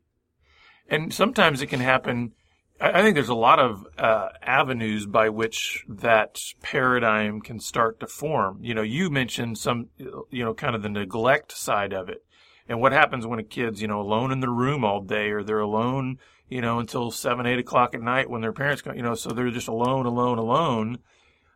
And 0.89 1.13
sometimes 1.13 1.63
it 1.63 1.67
can 1.67 1.81
happen. 1.81 2.33
I 2.81 3.03
think 3.03 3.15
there's 3.15 3.29
a 3.29 3.35
lot 3.35 3.59
of 3.59 3.87
uh, 3.99 4.29
avenues 4.43 5.07
by 5.07 5.31
which 5.31 5.85
that 5.89 6.39
paradigm 6.63 7.41
can 7.41 7.59
start 7.59 8.01
to 8.01 8.07
form. 8.07 8.59
You 8.63 8.75
know, 8.75 8.83
you 8.83 9.11
mentioned 9.11 9.59
some, 9.59 9.89
you 9.97 10.45
know, 10.45 10.55
kind 10.55 10.77
of 10.77 10.83
the 10.83 10.89
neglect 10.89 11.53
side 11.53 11.93
of 11.93 12.09
it. 12.09 12.25
And 12.69 12.81
what 12.81 12.93
happens 12.93 13.27
when 13.27 13.39
a 13.39 13.45
kid's, 13.45 13.81
you 13.81 13.89
know, 13.89 14.01
alone 14.01 14.33
in 14.33 14.41
the 14.41 14.51
room 14.51 14.85
all 14.85 15.01
day 15.01 15.31
or 15.31 15.43
they're 15.43 15.61
alone, 15.61 16.19
you 16.49 16.61
know, 16.61 16.79
until 16.79 17.11
seven, 17.11 17.47
eight 17.47 17.59
o'clock 17.59 17.95
at 17.95 18.01
night 18.01 18.31
when 18.31 18.41
their 18.41 18.53
parents 18.53 18.83
come, 18.83 18.97
you 18.97 19.03
know, 19.03 19.15
so 19.15 19.31
they're 19.31 19.51
just 19.51 19.69
alone, 19.69 20.07
alone, 20.07 20.39
alone. 20.39 20.99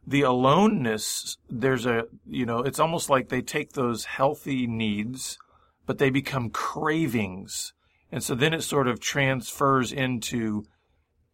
The 0.07 0.23
aloneness, 0.23 1.37
there's 1.49 1.87
a, 1.87 2.05
you 2.27 2.47
know, 2.47 2.61
it's 2.61 2.81
almost 2.81 3.11
like 3.11 3.29
they 3.29 3.43
take 3.43 3.73
those 3.73 4.07
healthy 4.07 4.67
needs, 4.67 5.39
but 5.87 5.99
they 5.99 6.11
become 6.11 6.51
cravings. 6.51 7.73
And 8.11 8.23
so 8.23 8.35
then 8.35 8.55
it 8.55 8.63
sort 8.63 8.89
of 8.89 8.99
transfers 8.99 9.93
into, 9.93 10.65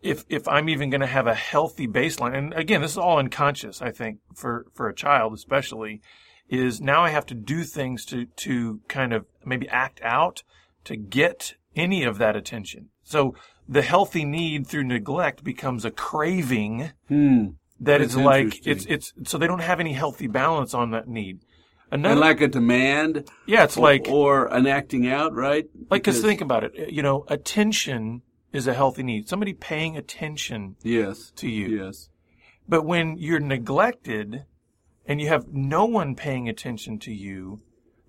if 0.02 0.24
if 0.28 0.46
I'm 0.46 0.68
even 0.68 0.90
going 0.90 1.00
to 1.00 1.06
have 1.06 1.26
a 1.26 1.34
healthy 1.34 1.88
baseline, 1.88 2.36
and 2.36 2.52
again, 2.52 2.82
this 2.82 2.92
is 2.92 2.98
all 2.98 3.18
unconscious, 3.18 3.80
I 3.80 3.92
think, 3.92 4.18
for 4.34 4.66
for 4.74 4.88
a 4.88 4.94
child 4.94 5.32
especially, 5.32 6.02
is 6.50 6.80
now 6.80 7.02
I 7.02 7.10
have 7.10 7.26
to 7.26 7.34
do 7.34 7.64
things 7.64 8.04
to 8.06 8.26
to 8.26 8.80
kind 8.88 9.14
of 9.14 9.24
maybe 9.44 9.68
act 9.68 10.00
out 10.02 10.42
to 10.84 10.96
get 10.96 11.54
any 11.74 12.04
of 12.04 12.18
that 12.18 12.36
attention. 12.36 12.90
So 13.06 13.34
the 13.68 13.82
healthy 13.82 14.24
need 14.24 14.66
through 14.66 14.82
neglect 14.84 15.44
becomes 15.44 15.84
a 15.84 15.90
craving 15.92 16.90
Hmm. 17.08 17.44
that 17.80 17.98
That's 18.00 18.14
is 18.14 18.16
like 18.16 18.66
it's 18.66 18.84
it's 18.86 19.12
so 19.24 19.38
they 19.38 19.46
don't 19.46 19.60
have 19.70 19.78
any 19.80 19.92
healthy 19.92 20.26
balance 20.26 20.74
on 20.74 20.90
that 20.90 21.06
need. 21.08 21.38
And 21.92 22.04
Another, 22.04 22.20
like 22.20 22.40
a 22.40 22.48
demand. 22.48 23.30
yeah, 23.46 23.62
it's 23.62 23.76
like 23.76 24.08
or 24.08 24.46
an 24.52 24.66
acting 24.66 25.06
out, 25.08 25.32
right? 25.34 25.66
like 25.88 26.02
because 26.02 26.20
think 26.20 26.40
about 26.40 26.64
it, 26.64 26.90
you 26.90 27.00
know, 27.00 27.24
attention 27.28 28.22
is 28.52 28.66
a 28.66 28.74
healthy 28.74 29.04
need. 29.04 29.28
Somebody 29.28 29.52
paying 29.52 29.96
attention 29.96 30.74
Yes. 30.82 31.30
to 31.36 31.48
you. 31.48 31.68
Yes. 31.84 32.08
But 32.68 32.84
when 32.84 33.16
you're 33.18 33.38
neglected 33.38 34.44
and 35.06 35.20
you 35.20 35.28
have 35.28 35.46
no 35.52 35.84
one 35.84 36.16
paying 36.16 36.48
attention 36.48 36.98
to 37.00 37.12
you, 37.12 37.60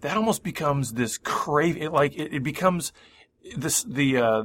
that 0.02 0.18
almost 0.18 0.44
becomes 0.44 0.94
this 0.94 1.20
craving. 1.20 1.92
Like 1.92 2.16
it, 2.18 2.34
it 2.34 2.42
becomes 2.44 2.92
this 3.56 3.84
the 3.84 4.18
uh, 4.18 4.44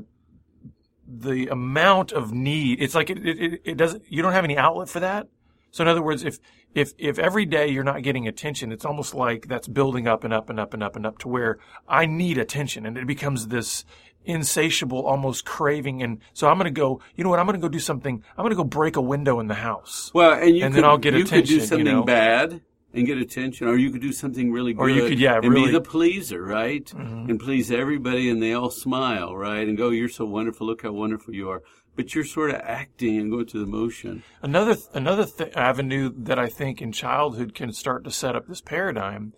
the 1.06 1.48
amount 1.48 2.12
of 2.12 2.32
need. 2.32 2.80
It's 2.80 2.94
like 2.94 3.10
it, 3.10 3.18
it 3.26 3.60
it 3.64 3.76
doesn't. 3.76 4.04
You 4.08 4.22
don't 4.22 4.32
have 4.32 4.44
any 4.44 4.56
outlet 4.56 4.88
for 4.88 5.00
that. 5.00 5.28
So 5.70 5.82
in 5.82 5.88
other 5.88 6.02
words, 6.02 6.24
if 6.24 6.38
if 6.74 6.92
if 6.98 7.18
every 7.18 7.46
day 7.46 7.68
you're 7.68 7.84
not 7.84 8.02
getting 8.02 8.28
attention, 8.28 8.72
it's 8.72 8.84
almost 8.84 9.14
like 9.14 9.48
that's 9.48 9.68
building 9.68 10.06
up 10.06 10.24
and 10.24 10.32
up 10.32 10.50
and 10.50 10.60
up 10.60 10.74
and 10.74 10.82
up 10.82 10.96
and 10.96 11.06
up 11.06 11.18
to 11.18 11.28
where 11.28 11.58
I 11.88 12.06
need 12.06 12.38
attention, 12.38 12.86
and 12.86 12.96
it 12.96 13.06
becomes 13.06 13.48
this 13.48 13.84
insatiable, 14.24 15.04
almost 15.04 15.44
craving. 15.44 16.02
And 16.02 16.20
so 16.32 16.48
I'm 16.48 16.56
going 16.56 16.72
to 16.72 16.80
go. 16.80 17.00
You 17.16 17.24
know 17.24 17.30
what? 17.30 17.38
I'm 17.38 17.46
going 17.46 17.58
to 17.58 17.64
go 17.64 17.68
do 17.68 17.80
something. 17.80 18.22
I'm 18.36 18.42
going 18.42 18.50
to 18.50 18.56
go 18.56 18.64
break 18.64 18.96
a 18.96 19.00
window 19.00 19.40
in 19.40 19.48
the 19.48 19.54
house. 19.54 20.10
Well, 20.14 20.32
and 20.32 20.56
you 20.56 20.64
And 20.64 20.74
could, 20.74 20.84
then 20.84 20.90
I'll 20.90 20.98
get 20.98 21.14
you 21.14 21.24
could 21.24 21.28
attention, 21.28 21.56
do 21.56 21.60
you 21.60 21.66
something 21.66 21.84
know? 21.84 22.04
bad 22.04 22.60
and 22.94 23.06
get 23.06 23.18
attention, 23.18 23.66
or 23.68 23.76
you 23.76 23.90
could 23.90 24.02
do 24.02 24.12
something 24.12 24.52
really 24.52 24.72
good. 24.74 24.82
Or 24.82 24.88
you 24.88 25.08
could, 25.08 25.18
yeah, 25.18 25.36
and 25.36 25.44
really- 25.52 25.66
be 25.66 25.72
the 25.72 25.80
pleaser, 25.80 26.42
right? 26.42 26.84
Mhm. 26.84 27.28
And 27.30 27.40
please 27.40 27.70
everybody, 27.70 28.28
and 28.28 28.42
they 28.42 28.52
all 28.52 28.70
smile, 28.70 29.34
right? 29.36 29.66
And 29.66 29.76
go, 29.76 29.90
"You're 29.90 30.08
so 30.08 30.24
wonderful. 30.24 30.66
Look 30.66 30.82
how 30.82 30.92
wonderful 30.92 31.34
you 31.34 31.48
are." 31.48 31.62
But 31.94 32.14
you're 32.14 32.24
sort 32.24 32.50
of 32.50 32.56
acting 32.56 33.18
and 33.18 33.30
going 33.30 33.46
through 33.46 33.60
the 33.60 33.66
motion. 33.70 34.22
Another 34.40 34.76
another 34.94 35.26
th- 35.26 35.54
avenue 35.54 36.10
that 36.16 36.38
I 36.38 36.48
think 36.48 36.80
in 36.80 36.90
childhood 36.92 37.54
can 37.54 37.72
start 37.72 38.04
to 38.04 38.10
set 38.10 38.34
up 38.34 38.46
this 38.46 38.60
paradigm 38.62 39.32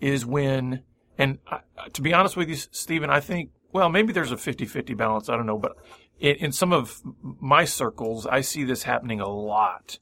is 0.00 0.24
when, 0.26 0.82
and 1.18 1.38
I, 1.50 1.60
to 1.92 2.02
be 2.02 2.12
honest 2.14 2.36
with 2.36 2.48
you, 2.48 2.54
Stephen, 2.56 3.10
I 3.10 3.20
think 3.20 3.50
well 3.72 3.88
maybe 3.88 4.12
there's 4.12 4.30
a 4.32 4.36
50-50 4.36 4.94
balance. 4.96 5.28
I 5.28 5.36
don't 5.36 5.46
know, 5.46 5.58
but 5.58 5.72
in, 6.20 6.36
in 6.36 6.52
some 6.52 6.72
of 6.72 7.00
my 7.40 7.64
circles, 7.64 8.24
I 8.26 8.40
see 8.40 8.62
this 8.64 8.84
happening 8.84 9.20
a 9.20 9.28
lot, 9.28 9.98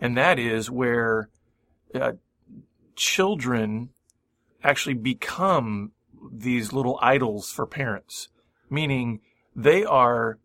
and 0.00 0.16
that 0.16 0.38
is 0.38 0.70
where 0.70 1.30
uh, 1.94 2.12
children 2.96 3.90
actually 4.62 4.94
become 4.94 5.92
these 6.32 6.72
little 6.72 6.98
idols 7.00 7.50
for 7.50 7.66
parents, 7.66 8.28
meaning 8.68 9.20
they 9.54 9.84
are 9.84 10.38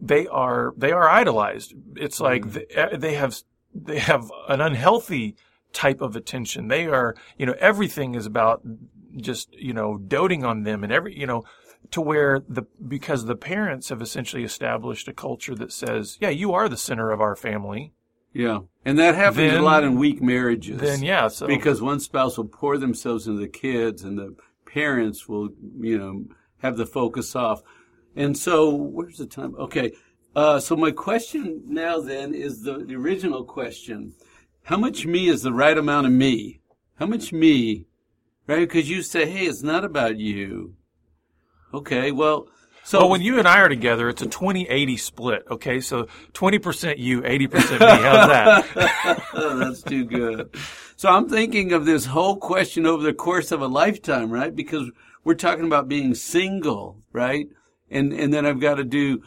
they 0.00 0.26
are 0.26 0.74
they 0.76 0.92
are 0.92 1.08
idolized. 1.08 1.74
It's 1.96 2.20
like 2.20 2.42
mm. 2.42 2.52
they, 2.52 2.66
eh, 2.74 2.96
they 2.96 3.14
have 3.14 3.36
they 3.74 3.98
have 3.98 4.30
an 4.48 4.60
unhealthy 4.60 5.36
type 5.72 6.00
of 6.00 6.16
attention. 6.16 6.68
They 6.68 6.86
are 6.86 7.14
you 7.38 7.46
know 7.46 7.54
everything 7.58 8.14
is 8.14 8.26
about 8.26 8.62
just 9.16 9.54
you 9.54 9.72
know 9.72 9.98
doting 9.98 10.44
on 10.44 10.64
them 10.64 10.84
and 10.84 10.92
every 10.92 11.18
you 11.18 11.26
know 11.26 11.44
to 11.92 12.00
where 12.00 12.40
the 12.48 12.62
because 12.86 13.24
the 13.24 13.36
parents 13.36 13.88
have 13.88 14.02
essentially 14.02 14.44
established 14.44 15.08
a 15.08 15.12
culture 15.12 15.54
that 15.54 15.72
says 15.72 16.18
yeah 16.20 16.28
you 16.28 16.52
are 16.52 16.68
the 16.68 16.76
center 16.76 17.10
of 17.10 17.20
our 17.20 17.36
family. 17.36 17.92
Yeah, 18.36 18.60
and 18.84 18.98
that 18.98 19.14
happens 19.14 19.52
Then- 19.52 19.60
a 19.60 19.62
lot 19.62 19.82
in 19.82 19.98
weak 19.98 20.20
marriages. 20.22 20.78
Then 20.80 21.02
yeah 21.02 21.28
so 21.28 21.46
because 21.46 21.80
one 21.80 22.00
spouse 22.00 22.36
will 22.36 22.44
pour 22.48 22.76
themselves 22.76 23.26
into 23.26 23.40
the 23.40 23.48
kids 23.48 24.02
and 24.04 24.18
the 24.18 24.36
parents 24.66 25.26
will 25.26 25.48
you 25.80 25.98
know 25.98 26.24
have 26.58 26.76
the 26.76 26.86
focus 26.86 27.34
off. 27.34 27.62
And 28.14 28.36
so 28.36 28.74
where's 28.74 29.18
the 29.18 29.26
time? 29.26 29.54
Okay. 29.56 29.92
Uh, 30.34 30.60
so 30.60 30.76
my 30.76 30.90
question 30.90 31.62
now 31.64 31.98
then 31.98 32.34
is 32.34 32.62
the, 32.62 32.84
the 32.84 32.94
original 32.94 33.42
question. 33.44 34.12
How 34.64 34.76
much 34.76 35.06
me 35.06 35.28
is 35.28 35.42
the 35.42 35.52
right 35.52 35.78
amount 35.78 36.06
of 36.06 36.12
me? 36.12 36.60
How 36.96 37.06
much 37.06 37.32
me 37.32 37.86
right? 38.46 38.68
Because 38.68 38.90
you 38.90 39.00
say 39.02 39.24
hey 39.30 39.46
it's 39.46 39.62
not 39.62 39.84
about 39.84 40.18
you. 40.18 40.74
Okay 41.72 42.12
well 42.12 42.48
so 42.86 43.00
well, 43.00 43.08
when 43.10 43.20
you 43.20 43.40
and 43.40 43.48
I 43.48 43.58
are 43.58 43.68
together, 43.68 44.08
it's 44.08 44.22
a 44.22 44.26
20-80 44.26 45.00
split. 45.00 45.44
Okay, 45.50 45.80
so 45.80 46.06
20% 46.34 46.98
you, 46.98 47.20
80% 47.22 47.52
me. 47.52 47.78
How's 47.78 48.28
that? 48.28 49.22
That's 49.34 49.82
too 49.82 50.04
good. 50.04 50.50
So 50.94 51.08
I'm 51.08 51.28
thinking 51.28 51.72
of 51.72 51.84
this 51.84 52.06
whole 52.06 52.36
question 52.36 52.86
over 52.86 53.02
the 53.02 53.12
course 53.12 53.50
of 53.50 53.60
a 53.60 53.66
lifetime, 53.66 54.30
right? 54.30 54.54
Because 54.54 54.88
we're 55.24 55.34
talking 55.34 55.64
about 55.66 55.88
being 55.88 56.14
single, 56.14 57.02
right? 57.12 57.48
And 57.90 58.12
and 58.12 58.32
then 58.32 58.46
I've 58.46 58.60
got 58.60 58.76
to 58.76 58.84
do 58.84 59.20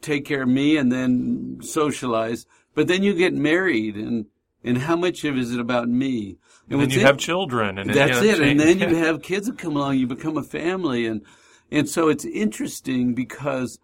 take 0.00 0.24
care 0.24 0.42
of 0.42 0.48
me 0.48 0.78
and 0.78 0.90
then 0.90 1.58
socialize. 1.60 2.46
But 2.74 2.88
then 2.88 3.02
you 3.02 3.14
get 3.14 3.34
married 3.34 3.94
and 3.96 4.24
and 4.64 4.78
how 4.78 4.96
much 4.96 5.22
of 5.24 5.36
it 5.36 5.40
is 5.40 5.52
it 5.52 5.60
about 5.60 5.88
me? 5.88 6.38
And 6.70 6.80
then 6.80 6.88
you 6.88 7.00
in- 7.00 7.06
have 7.06 7.18
children, 7.18 7.78
and 7.78 7.92
that's 7.92 8.22
you 8.22 8.26
know, 8.26 8.44
it. 8.44 8.48
And 8.48 8.58
then 8.58 8.78
you 8.90 8.96
have 8.96 9.20
kids 9.20 9.48
that 9.48 9.58
come 9.58 9.76
along, 9.76 9.98
you 9.98 10.06
become 10.06 10.38
a 10.38 10.42
family. 10.42 11.06
And, 11.06 11.22
and 11.70 11.88
so 11.88 12.08
it's 12.08 12.24
interesting 12.24 13.14
because 13.14 13.78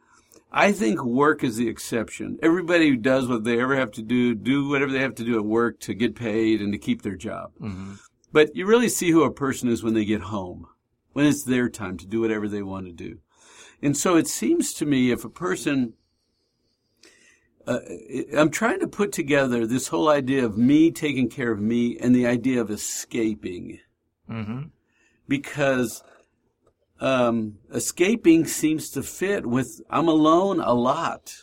I 0.53 0.71
think 0.71 1.05
work 1.05 1.43
is 1.43 1.57
the 1.57 1.69
exception. 1.69 2.39
Everybody 2.41 2.89
who 2.89 2.97
does 2.97 3.27
what 3.27 3.43
they 3.43 3.61
ever 3.61 3.75
have 3.75 3.91
to 3.93 4.03
do, 4.03 4.35
do 4.35 4.69
whatever 4.69 4.93
they 4.93 5.01
have 5.01 5.17
to 5.17 5.25
do 5.25 5.37
at 5.37 5.45
work 5.45 5.81
to 5.81 5.95
get 5.95 6.15
paid 6.15 6.61
and 6.61 6.73
to 6.73 6.79
keep 6.79 7.03
their 7.03 7.17
job. 7.17 7.51
Mhm. 7.61 7.99
But 8.33 8.55
you 8.55 8.65
really 8.65 8.89
see 8.89 9.11
who 9.11 9.25
a 9.25 9.33
person 9.33 9.69
is 9.69 9.83
when 9.83 9.95
they 9.95 10.05
get 10.05 10.23
home, 10.23 10.67
when 11.13 11.27
it's 11.27 11.43
their 11.43 11.69
time 11.69 11.97
to 11.99 12.07
do 12.07 12.21
whatever 12.21 12.49
they 12.49 12.63
want 12.63 12.87
to 12.87 12.93
do. 12.93 13.19
And 13.83 13.97
so 13.97 14.17
it 14.17 14.29
seems 14.29 14.73
to 14.75 14.87
me 14.87 15.11
if 15.11 15.25
a 15.25 15.29
person, 15.29 15.95
uh, 17.67 17.81
I'm 18.37 18.51
trying 18.51 18.81
to 18.81 18.87
put 18.87 19.11
together 19.11 19.67
this 19.67 19.89
whole 19.89 20.09
idea 20.09 20.45
of 20.45 20.57
me 20.57 20.91
taking 20.91 21.29
care 21.29 21.51
of 21.51 21.61
me 21.61 21.99
and 21.99 22.15
the 22.15 22.27
idea 22.27 22.61
of 22.61 22.71
escaping 22.71 23.81
Mhm. 24.31 24.71
because 25.27 26.03
um, 27.01 27.59
escaping 27.73 28.47
seems 28.47 28.91
to 28.91 29.03
fit 29.03 29.47
with 29.47 29.81
I'm 29.91 30.09
alone 30.09 30.61
a 30.61 30.75
lot. 30.75 31.35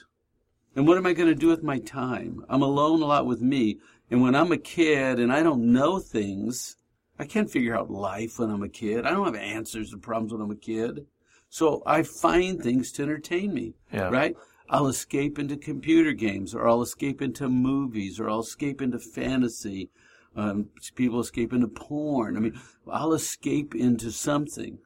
And 0.76 0.88
what 0.88 0.98
am 0.98 1.06
I 1.06 1.14
going 1.14 1.28
to 1.30 1.36
do 1.36 1.48
with 1.48 1.64
my 1.64 1.80
time? 1.80 2.46
I'm 2.50 2.62
alone 2.62 3.02
a 3.02 3.06
lot 3.06 3.26
with 3.26 3.42
me. 3.42 3.80
And 4.10 4.22
when 4.22 4.36
I'm 4.36 4.52
a 4.52 4.58
kid 4.58 5.20
and 5.20 5.32
I 5.32 5.44
don't 5.44 5.72
know 5.72 6.00
things, 6.00 6.78
I 7.20 7.26
can't 7.26 7.50
figure 7.52 7.76
out 7.78 7.92
life 7.92 8.40
when 8.40 8.50
I'm 8.50 8.64
a 8.64 8.70
kid. 8.70 9.06
I 9.06 9.12
don't 9.12 9.26
have 9.26 9.36
answers 9.36 9.92
to 9.92 9.98
problems 9.98 10.32
when 10.32 10.42
I'm 10.42 10.52
a 10.52 10.56
kid. 10.56 11.06
So 11.50 11.84
I 11.86 12.04
find 12.04 12.62
things 12.62 12.92
to 12.94 13.04
entertain 13.04 13.54
me, 13.54 13.74
Yeah. 13.94 14.10
right? 14.10 14.36
I'll 14.70 14.88
escape 14.88 15.38
into 15.38 15.58
computer 15.58 16.14
games 16.14 16.56
or 16.56 16.68
I'll 16.68 16.82
escape 16.82 17.22
into 17.22 17.50
movies 17.50 18.22
or 18.22 18.30
I'll 18.30 18.40
escape 18.40 18.82
into 18.82 19.00
fantasy. 19.00 19.90
Um, 20.34 20.70
people 20.96 21.20
escape 21.20 21.52
into 21.52 21.68
porn. 21.68 22.38
I 22.38 22.40
mean, 22.40 22.58
I'll 22.90 23.12
escape 23.14 23.76
into 23.76 24.12
something 24.12 24.80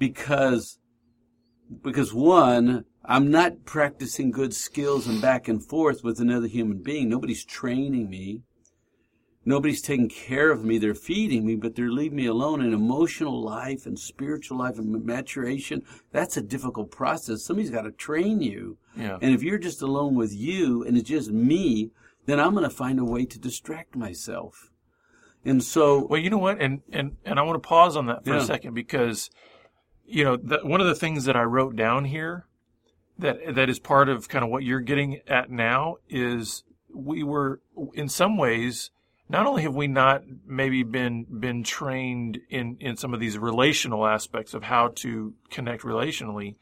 because, 0.00 0.80
because 1.84 2.12
one, 2.12 2.84
I'm 3.04 3.30
not 3.30 3.64
practicing 3.64 4.32
good 4.32 4.52
skills 4.52 5.06
and 5.06 5.22
back 5.22 5.46
and 5.46 5.64
forth 5.64 6.02
with 6.02 6.18
another 6.18 6.48
human 6.48 6.78
being. 6.82 7.08
Nobody's 7.08 7.44
training 7.44 8.10
me. 8.10 8.42
Nobody's 9.44 9.80
taking 9.80 10.08
care 10.08 10.50
of 10.50 10.64
me. 10.64 10.76
They're 10.78 10.94
feeding 10.94 11.46
me, 11.46 11.56
but 11.56 11.74
they're 11.74 11.90
leaving 11.90 12.16
me 12.16 12.26
alone 12.26 12.60
in 12.62 12.74
emotional 12.74 13.42
life 13.42 13.86
and 13.86 13.98
spiritual 13.98 14.58
life 14.58 14.78
and 14.78 15.04
maturation. 15.04 15.82
That's 16.12 16.36
a 16.36 16.42
difficult 16.42 16.90
process. 16.90 17.44
Somebody's 17.44 17.70
got 17.70 17.82
to 17.82 17.90
train 17.92 18.42
you. 18.42 18.76
Yeah. 18.96 19.18
And 19.22 19.34
if 19.34 19.42
you're 19.42 19.58
just 19.58 19.80
alone 19.80 20.14
with 20.14 20.34
you 20.34 20.84
and 20.84 20.96
it's 20.96 21.08
just 21.08 21.30
me, 21.30 21.90
then 22.26 22.38
I'm 22.38 22.52
going 22.52 22.68
to 22.68 22.74
find 22.74 22.98
a 22.98 23.04
way 23.04 23.24
to 23.24 23.38
distract 23.38 23.96
myself. 23.96 24.70
And 25.42 25.62
so, 25.64 26.06
Well, 26.06 26.20
you 26.20 26.28
know 26.28 26.36
what, 26.36 26.60
and 26.60 26.82
and 26.92 27.16
and 27.24 27.38
I 27.38 27.42
want 27.42 27.62
to 27.62 27.66
pause 27.66 27.96
on 27.96 28.06
that 28.06 28.24
for 28.26 28.34
Yeah. 28.34 28.42
a 28.42 28.44
second 28.44 28.74
because, 28.74 29.30
you 30.10 30.24
know, 30.24 30.36
the, 30.36 30.60
one 30.62 30.80
of 30.80 30.86
the 30.86 30.94
things 30.94 31.24
that 31.24 31.36
I 31.36 31.42
wrote 31.42 31.76
down 31.76 32.04
here, 32.04 32.46
that 33.18 33.54
that 33.54 33.68
is 33.68 33.78
part 33.78 34.08
of 34.08 34.28
kind 34.28 34.44
of 34.44 34.50
what 34.50 34.64
you're 34.64 34.80
getting 34.80 35.20
at 35.26 35.50
now 35.50 35.96
is 36.08 36.64
we 36.92 37.22
were 37.22 37.60
in 37.94 38.08
some 38.08 38.36
ways. 38.36 38.90
Not 39.28 39.46
only 39.46 39.62
have 39.62 39.74
we 39.74 39.86
not 39.86 40.22
maybe 40.44 40.82
been 40.82 41.24
been 41.24 41.62
trained 41.62 42.40
in 42.48 42.76
in 42.80 42.96
some 42.96 43.14
of 43.14 43.20
these 43.20 43.38
relational 43.38 44.06
aspects 44.06 44.54
of 44.54 44.64
how 44.64 44.88
to 44.96 45.34
connect 45.50 45.82
relationally, 45.82 46.56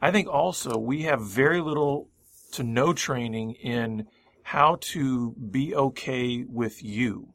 I 0.00 0.10
think 0.10 0.28
also 0.28 0.78
we 0.78 1.02
have 1.02 1.20
very 1.22 1.60
little 1.60 2.08
to 2.52 2.62
no 2.62 2.92
training 2.92 3.52
in 3.52 4.06
how 4.42 4.76
to 4.80 5.32
be 5.32 5.74
okay 5.74 6.44
with 6.46 6.82
you 6.82 7.31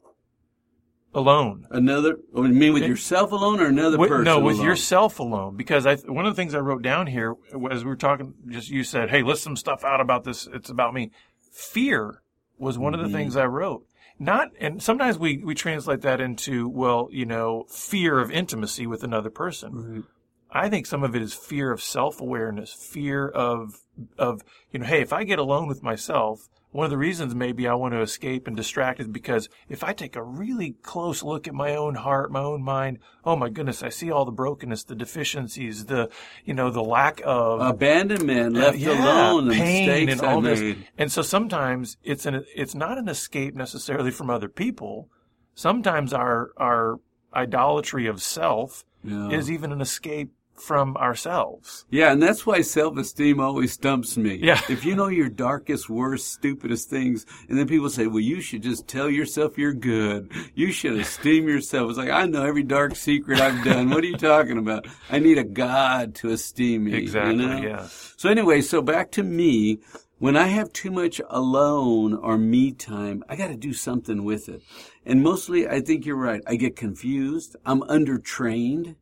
alone. 1.14 1.66
another, 1.70 2.16
oh, 2.34 2.44
you 2.44 2.52
mean 2.52 2.72
with 2.72 2.84
yourself 2.84 3.32
alone 3.32 3.60
or 3.60 3.66
another 3.66 3.98
With- 3.98 4.08
person? 4.10 4.24
no, 4.24 4.40
with 4.40 4.56
alone? 4.56 4.66
yourself 4.66 5.18
alone. 5.18 5.56
Because 5.56 5.86
I, 5.86 5.96
one 5.96 6.26
of 6.26 6.34
the 6.36 6.40
things 6.40 6.54
I 6.54 6.58
wrote 6.60 6.82
down 6.82 7.06
here 7.06 7.34
as 7.70 7.84
we 7.84 7.88
were 7.90 7.96
talking, 7.96 8.34
just 8.48 8.68
you 8.70 8.84
said, 8.84 9.10
"Hey, 9.10 9.22
list 9.22 9.42
some 9.42 9.56
stuff 9.56 9.84
out 9.84 10.00
about 10.00 10.24
this. 10.24 10.46
It's 10.52 10.70
about 10.70 10.94
me." 10.94 11.10
Fear 11.52 12.22
was 12.58 12.78
one 12.78 12.94
of 12.94 13.00
Mm-hmm. 13.00 13.10
the 13.12 13.18
things 13.18 13.36
I 13.36 13.46
wrote. 13.46 13.84
Not, 14.20 14.48
and 14.60 14.82
sometimes 14.82 15.16
we 15.18 15.38
we 15.44 15.54
translate 15.54 16.00
that 16.02 16.20
into, 16.20 16.68
well, 16.68 17.08
you 17.12 17.24
know, 17.24 17.64
fear 17.68 18.18
of 18.18 18.30
intimacy 18.30 18.86
with 18.86 19.02
another 19.04 19.30
person. 19.30 20.04
I 20.50 20.68
think 20.68 20.86
some 20.86 21.04
of 21.04 21.14
it 21.14 21.22
is 21.22 21.34
fear 21.34 21.70
of 21.72 21.80
self 21.82 22.20
awareness, 22.20 22.72
fear 22.72 23.28
of 23.28 23.80
of 24.18 24.42
you 24.72 24.80
know, 24.80 24.86
hey, 24.86 25.00
if 25.02 25.12
I 25.12 25.22
get 25.24 25.38
alone 25.38 25.68
with 25.68 25.82
myself, 25.82 26.48
one 26.70 26.84
of 26.84 26.90
the 26.90 26.98
reasons 26.98 27.34
maybe 27.34 27.66
I 27.66 27.74
want 27.74 27.94
to 27.94 28.00
escape 28.02 28.46
and 28.46 28.54
distract 28.56 29.00
is 29.00 29.08
because 29.08 29.48
if 29.68 29.82
I 29.82 29.92
take 29.94 30.16
a 30.16 30.22
really 30.22 30.76
close 30.82 31.22
look 31.22 31.48
at 31.48 31.54
my 31.54 31.74
own 31.74 31.94
heart, 31.94 32.30
my 32.30 32.42
own 32.42 32.62
mind, 32.62 32.98
oh 33.24 33.36
my 33.36 33.48
goodness, 33.48 33.82
I 33.82 33.88
see 33.88 34.10
all 34.10 34.24
the 34.26 34.32
brokenness, 34.32 34.84
the 34.84 34.94
deficiencies, 34.94 35.86
the 35.86 36.10
you 36.44 36.52
know, 36.54 36.70
the 36.70 36.82
lack 36.82 37.20
of 37.24 37.60
Abandonment, 37.62 38.54
left 38.54 38.76
Uh, 38.76 38.80
yeah, 38.80 39.00
alone, 39.00 39.50
pain 39.50 40.08
and 40.10 40.20
all 40.20 40.40
this. 40.42 40.76
And 40.98 41.10
so 41.10 41.22
sometimes 41.22 41.96
it's 42.04 42.26
an 42.26 42.44
it's 42.54 42.74
not 42.74 42.98
an 42.98 43.08
escape 43.08 43.54
necessarily 43.54 44.10
from 44.10 44.28
other 44.28 44.48
people. 44.48 45.08
Sometimes 45.54 46.12
our 46.12 46.50
our 46.56 47.00
idolatry 47.34 48.06
of 48.06 48.22
self 48.22 48.84
Yeah. 49.02 49.30
is 49.30 49.50
even 49.50 49.72
an 49.72 49.80
escape 49.80 50.30
from 50.60 50.96
ourselves. 50.96 51.86
Yeah, 51.90 52.12
and 52.12 52.22
that's 52.22 52.46
why 52.46 52.60
self-esteem 52.62 53.40
always 53.40 53.72
stumps 53.72 54.16
me. 54.16 54.36
Yeah. 54.36 54.60
If 54.68 54.84
you 54.84 54.94
know 54.94 55.08
your 55.08 55.28
darkest, 55.28 55.88
worst, 55.88 56.32
stupidest 56.32 56.90
things, 56.90 57.26
and 57.48 57.58
then 57.58 57.66
people 57.66 57.90
say, 57.90 58.06
well, 58.06 58.20
you 58.20 58.40
should 58.40 58.62
just 58.62 58.88
tell 58.88 59.08
yourself 59.08 59.58
you're 59.58 59.72
good. 59.72 60.32
You 60.54 60.72
should 60.72 60.98
esteem 60.98 61.48
yourself. 61.48 61.90
It's 61.90 61.98
like, 61.98 62.10
I 62.10 62.26
know 62.26 62.44
every 62.44 62.64
dark 62.64 62.96
secret 62.96 63.40
I've 63.40 63.64
done. 63.64 63.90
What 63.90 64.04
are 64.04 64.08
you 64.08 64.16
talking 64.16 64.58
about? 64.58 64.86
I 65.10 65.18
need 65.18 65.38
a 65.38 65.44
God 65.44 66.14
to 66.16 66.30
esteem 66.30 66.84
me. 66.84 66.94
Exactly. 66.94 67.42
You 67.42 67.48
know? 67.48 67.60
Yeah. 67.60 67.88
So 68.16 68.28
anyway, 68.28 68.60
so 68.60 68.82
back 68.82 69.10
to 69.12 69.22
me. 69.22 69.78
When 70.20 70.36
I 70.36 70.48
have 70.48 70.72
too 70.72 70.90
much 70.90 71.20
alone 71.30 72.12
or 72.12 72.36
me 72.36 72.72
time, 72.72 73.22
I 73.28 73.36
got 73.36 73.48
to 73.48 73.56
do 73.56 73.72
something 73.72 74.24
with 74.24 74.48
it. 74.48 74.62
And 75.06 75.22
mostly, 75.22 75.68
I 75.68 75.80
think 75.80 76.04
you're 76.04 76.16
right. 76.16 76.42
I 76.44 76.56
get 76.56 76.74
confused. 76.74 77.54
I'm 77.64 77.82
undertrained. 77.82 78.96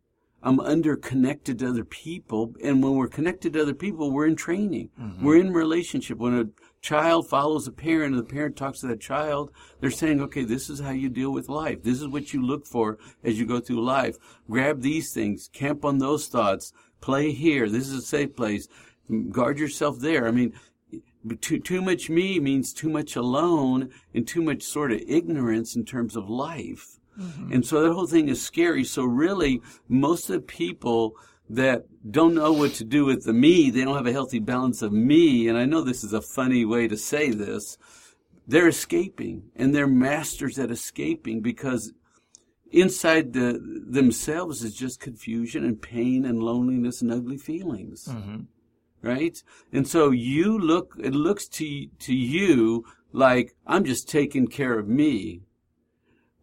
I'm 0.46 0.60
under 0.60 0.94
connected 0.94 1.58
to 1.58 1.70
other 1.70 1.84
people. 1.84 2.54
And 2.62 2.80
when 2.80 2.94
we're 2.94 3.08
connected 3.08 3.52
to 3.54 3.62
other 3.62 3.74
people, 3.74 4.12
we're 4.12 4.28
in 4.28 4.36
training. 4.36 4.90
Mm-hmm. 4.98 5.26
We're 5.26 5.40
in 5.40 5.52
relationship. 5.52 6.18
When 6.18 6.38
a 6.38 6.46
child 6.80 7.28
follows 7.28 7.66
a 7.66 7.72
parent 7.72 8.14
and 8.14 8.24
the 8.24 8.32
parent 8.32 8.56
talks 8.56 8.78
to 8.80 8.86
that 8.86 9.00
child, 9.00 9.50
they're 9.80 9.90
saying, 9.90 10.20
okay, 10.20 10.44
this 10.44 10.70
is 10.70 10.78
how 10.78 10.92
you 10.92 11.08
deal 11.08 11.32
with 11.32 11.48
life. 11.48 11.82
This 11.82 12.00
is 12.00 12.06
what 12.06 12.32
you 12.32 12.46
look 12.46 12.64
for 12.64 12.96
as 13.24 13.40
you 13.40 13.44
go 13.44 13.58
through 13.58 13.84
life. 13.84 14.14
Grab 14.48 14.82
these 14.82 15.12
things, 15.12 15.50
camp 15.52 15.84
on 15.84 15.98
those 15.98 16.28
thoughts, 16.28 16.72
play 17.00 17.32
here. 17.32 17.68
This 17.68 17.88
is 17.88 17.94
a 17.94 18.02
safe 18.02 18.36
place. 18.36 18.68
Guard 19.32 19.58
yourself 19.58 19.98
there. 19.98 20.28
I 20.28 20.30
mean, 20.30 20.52
too, 21.40 21.58
too 21.58 21.82
much 21.82 22.08
me 22.08 22.38
means 22.38 22.72
too 22.72 22.88
much 22.88 23.16
alone 23.16 23.90
and 24.14 24.28
too 24.28 24.42
much 24.42 24.62
sort 24.62 24.92
of 24.92 25.02
ignorance 25.08 25.74
in 25.74 25.84
terms 25.84 26.14
of 26.14 26.30
life. 26.30 27.00
Mm-hmm. 27.18 27.52
And 27.52 27.66
so 27.66 27.82
that 27.82 27.92
whole 27.92 28.06
thing 28.06 28.28
is 28.28 28.44
scary. 28.44 28.84
So 28.84 29.04
really, 29.04 29.60
most 29.88 30.28
of 30.28 30.34
the 30.36 30.40
people 30.40 31.14
that 31.48 31.84
don't 32.10 32.34
know 32.34 32.52
what 32.52 32.74
to 32.74 32.84
do 32.84 33.04
with 33.04 33.24
the 33.24 33.32
me, 33.32 33.70
they 33.70 33.84
don't 33.84 33.96
have 33.96 34.06
a 34.06 34.12
healthy 34.12 34.40
balance 34.40 34.82
of 34.82 34.92
me. 34.92 35.48
And 35.48 35.56
I 35.56 35.64
know 35.64 35.82
this 35.82 36.02
is 36.02 36.12
a 36.12 36.20
funny 36.20 36.64
way 36.64 36.88
to 36.88 36.96
say 36.96 37.30
this. 37.30 37.78
They're 38.46 38.68
escaping 38.68 39.50
and 39.54 39.74
they're 39.74 39.86
masters 39.86 40.58
at 40.58 40.70
escaping 40.70 41.40
because 41.40 41.92
inside 42.70 43.32
the, 43.32 43.60
themselves 43.88 44.62
is 44.62 44.74
just 44.74 45.00
confusion 45.00 45.64
and 45.64 45.80
pain 45.80 46.24
and 46.24 46.42
loneliness 46.42 47.00
and 47.00 47.12
ugly 47.12 47.38
feelings 47.38 48.08
mm-hmm. 48.08 48.40
right? 49.02 49.40
And 49.72 49.86
so 49.86 50.10
you 50.10 50.58
look, 50.58 50.94
it 50.98 51.14
looks 51.14 51.46
to, 51.48 51.86
to 52.00 52.14
you 52.14 52.84
like 53.12 53.54
I'm 53.66 53.84
just 53.84 54.08
taking 54.08 54.46
care 54.46 54.78
of 54.78 54.88
me. 54.88 55.42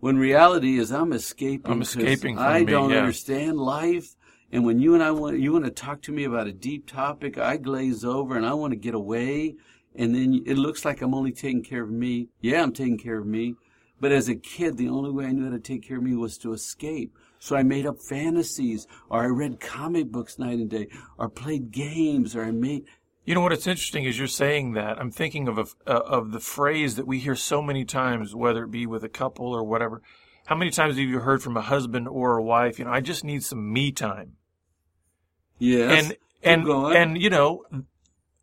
When 0.04 0.18
reality 0.18 0.80
is 0.80 0.92
I'm 0.92 1.14
escaping. 1.14 1.72
I'm 1.72 1.82
escaping 1.82 2.36
from 2.36 2.44
I 2.44 2.60
me, 2.60 2.66
don't 2.66 2.90
yeah. 2.90 2.98
understand 2.98 3.58
life. 3.58 4.18
And 4.52 4.66
when 4.66 4.78
you 4.78 4.96
and 4.96 5.02
I 5.02 5.12
want, 5.12 5.40
you 5.40 5.54
want 5.54 5.64
to 5.64 5.72
talk 5.72 6.02
to 6.02 6.12
me 6.12 6.26
about 6.26 6.46
a 6.46 6.52
deep 6.52 6.92
topic, 6.92 7.38
I 7.38 7.56
glaze 7.56 8.04
over 8.04 8.36
and 8.36 8.46
I 8.46 8.54
want 8.54 8.72
to 8.74 8.76
get 8.76 8.96
away. 8.96 9.56
And 9.96 10.14
then 10.14 10.44
it 10.46 10.58
looks 10.58 10.84
like 10.84 11.02
I'm 11.02 11.16
only 11.16 11.32
taking 11.32 11.64
care 11.64 11.84
of 11.84 11.90
me. 11.90 12.28
Yeah, 12.42 12.64
I'm 12.64 12.74
taking 12.74 12.98
care 12.98 13.18
of 13.18 13.26
me. 13.26 13.56
But 13.98 14.12
as 14.12 14.28
a 14.28 14.36
kid, 14.36 14.76
the 14.76 14.90
only 14.90 15.10
way 15.10 15.24
I 15.24 15.32
knew 15.32 15.46
how 15.46 15.52
to 15.52 15.60
take 15.60 15.88
care 15.88 16.00
of 16.00 16.04
me 16.04 16.18
was 16.18 16.38
to 16.40 16.52
escape. 16.52 17.18
So 17.40 17.56
I 17.56 17.64
made 17.64 17.86
up 17.86 18.02
fantasies, 18.02 18.88
or 19.10 19.24
I 19.24 19.28
read 19.28 19.62
comic 19.62 20.12
books 20.12 20.38
night 20.38 20.60
and 20.60 20.70
day, 20.70 20.90
or 21.18 21.30
played 21.30 21.72
games, 21.72 22.36
or 22.36 22.44
I 22.44 22.52
made. 22.52 22.84
You 23.26 23.36
know 23.36 23.42
what? 23.42 23.54
It's 23.54 23.68
interesting 23.68 24.06
as 24.06 24.18
you're 24.18 24.28
saying 24.28 24.74
that. 24.74 25.00
I'm 25.00 25.12
thinking 25.12 25.48
of 25.48 25.58
a, 25.58 25.66
uh, 25.90 26.02
of 26.06 26.32
the 26.32 26.40
phrase 26.40 26.96
that 26.96 27.08
we 27.08 27.20
hear 27.20 27.36
so 27.36 27.62
many 27.62 27.86
times, 27.86 28.36
whether 28.36 28.64
it 28.64 28.72
be 28.72 28.86
with 28.86 29.04
a 29.04 29.10
couple 29.10 29.48
or 29.48 29.64
whatever. 29.64 30.02
How 30.48 30.56
many 30.56 30.72
times 30.72 30.98
have 30.98 31.06
you 31.06 31.20
heard 31.20 31.42
from 31.42 31.56
a 31.56 31.62
husband 31.62 32.08
or 32.10 32.38
a 32.38 32.44
wife? 32.44 32.80
You 32.80 32.86
know, 32.86 32.92
I 32.92 33.00
just 33.00 33.24
need 33.24 33.44
some 33.44 33.72
me 33.72 33.92
time. 33.94 34.34
Yes. 35.58 36.06
and 36.06 36.18
and 36.44 36.68
and 36.68 37.22
you 37.22 37.30
know, 37.30 37.64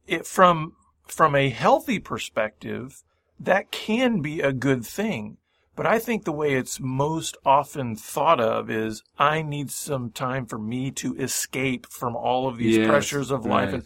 it 0.06 0.26
from 0.26 0.72
from 1.06 1.34
a 1.34 1.50
healthy 1.50 1.98
perspective, 1.98 3.02
that 3.38 3.70
can 3.70 4.22
be 4.22 4.40
a 4.40 4.52
good 4.52 4.84
thing. 4.86 5.36
But 5.76 5.86
I 5.86 5.98
think 5.98 6.24
the 6.24 6.32
way 6.32 6.54
it's 6.54 6.80
most 6.80 7.36
often 7.44 7.96
thought 7.96 8.40
of 8.40 8.70
is 8.70 9.02
I 9.18 9.42
need 9.42 9.70
some 9.70 10.10
time 10.10 10.46
for 10.46 10.58
me 10.58 10.90
to 10.92 11.16
escape 11.16 11.86
from 11.90 12.16
all 12.16 12.48
of 12.48 12.56
these 12.58 12.76
Yes, 12.78 12.86
pressures 12.86 13.30
of 13.30 13.44
life 13.44 13.66
right. 13.66 13.74
and 13.74 13.84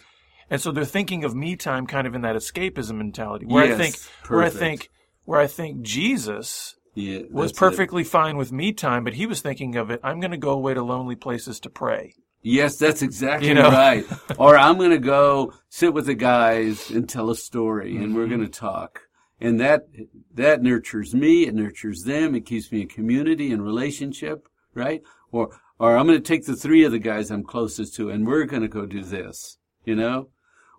and 0.50 0.61
so 0.61 0.70
they're 0.72 0.85
thinking 0.85 1.24
of 1.24 1.35
me 1.35 1.57
time 1.57 1.87
kind 1.87 2.07
of 2.07 2.14
in 2.14 2.22
that 2.22 2.37
escapism 2.37 2.96
mentality 2.96 3.46
where 3.46 3.62
I 3.64 3.68
Yes, 3.68 3.78
think 3.78 3.96
where 4.28 4.42
I 4.42 4.50
think 4.50 4.90
where 5.24 5.40
I 5.40 5.46
think 5.46 5.83
Jesus 5.83 6.76
yeah, 6.94 7.22
was 7.30 7.50
that's 7.50 7.59
it. 7.59 7.59
perfectly 7.59 8.04
fine 8.04 8.37
with 8.37 8.52
me 8.52 8.72
time, 8.72 9.04
but 9.04 9.14
he 9.14 9.26
was 9.26 9.40
thinking 9.40 9.76
of 9.76 9.90
it, 9.90 10.00
I'm 10.04 10.20
going 10.20 10.30
to 10.30 10.37
go 10.37 10.50
away 10.50 10.74
to 10.74 10.83
lonely 10.83 11.16
places 11.16 11.59
to 11.61 11.70
pray. 11.70 12.14
Yes, 12.42 12.76
that's 12.76 13.00
exactly 13.02 13.48
You 13.48 13.54
know? 13.54 13.70
right. 13.70 14.04
or 14.38 14.57
I'm 14.59 14.76
going 14.76 14.90
to 14.90 14.98
go 14.98 15.54
sit 15.70 15.94
with 15.94 16.07
the 16.07 16.14
guys 16.14 16.90
and 16.90 17.09
tell 17.09 17.30
a 17.30 17.37
story, 17.37 17.96
and 17.96 18.09
Mm-hmm. 18.09 18.14
we're 18.14 18.26
going 18.26 18.42
to 18.42 18.48
talk. 18.48 19.00
And 19.40 19.59
that 19.61 19.87
that 20.35 20.62
nurtures 20.62 21.14
me. 21.14 21.46
It 21.46 21.54
nurtures 21.54 22.02
them. 22.04 22.35
It 22.35 22.46
keeps 22.46 22.70
me 22.70 22.83
in 22.83 22.88
community 22.88 23.50
and 23.50 23.62
relationship, 23.64 24.46
right? 24.74 25.02
Or 25.33 25.59
or 25.78 25.96
I'm 25.96 26.07
going 26.07 26.18
to 26.22 26.24
take 26.33 26.44
the 26.46 26.54
three 26.54 26.85
of 26.85 26.92
the 26.92 26.98
guys 27.00 27.30
I'm 27.30 27.42
closest 27.44 27.94
to, 27.96 28.11
and 28.11 28.26
we're 28.26 28.44
going 28.44 28.62
to 28.62 28.68
go 28.68 28.87
do 28.87 29.02
this, 29.02 29.59
you 29.85 29.94
know. 29.94 30.29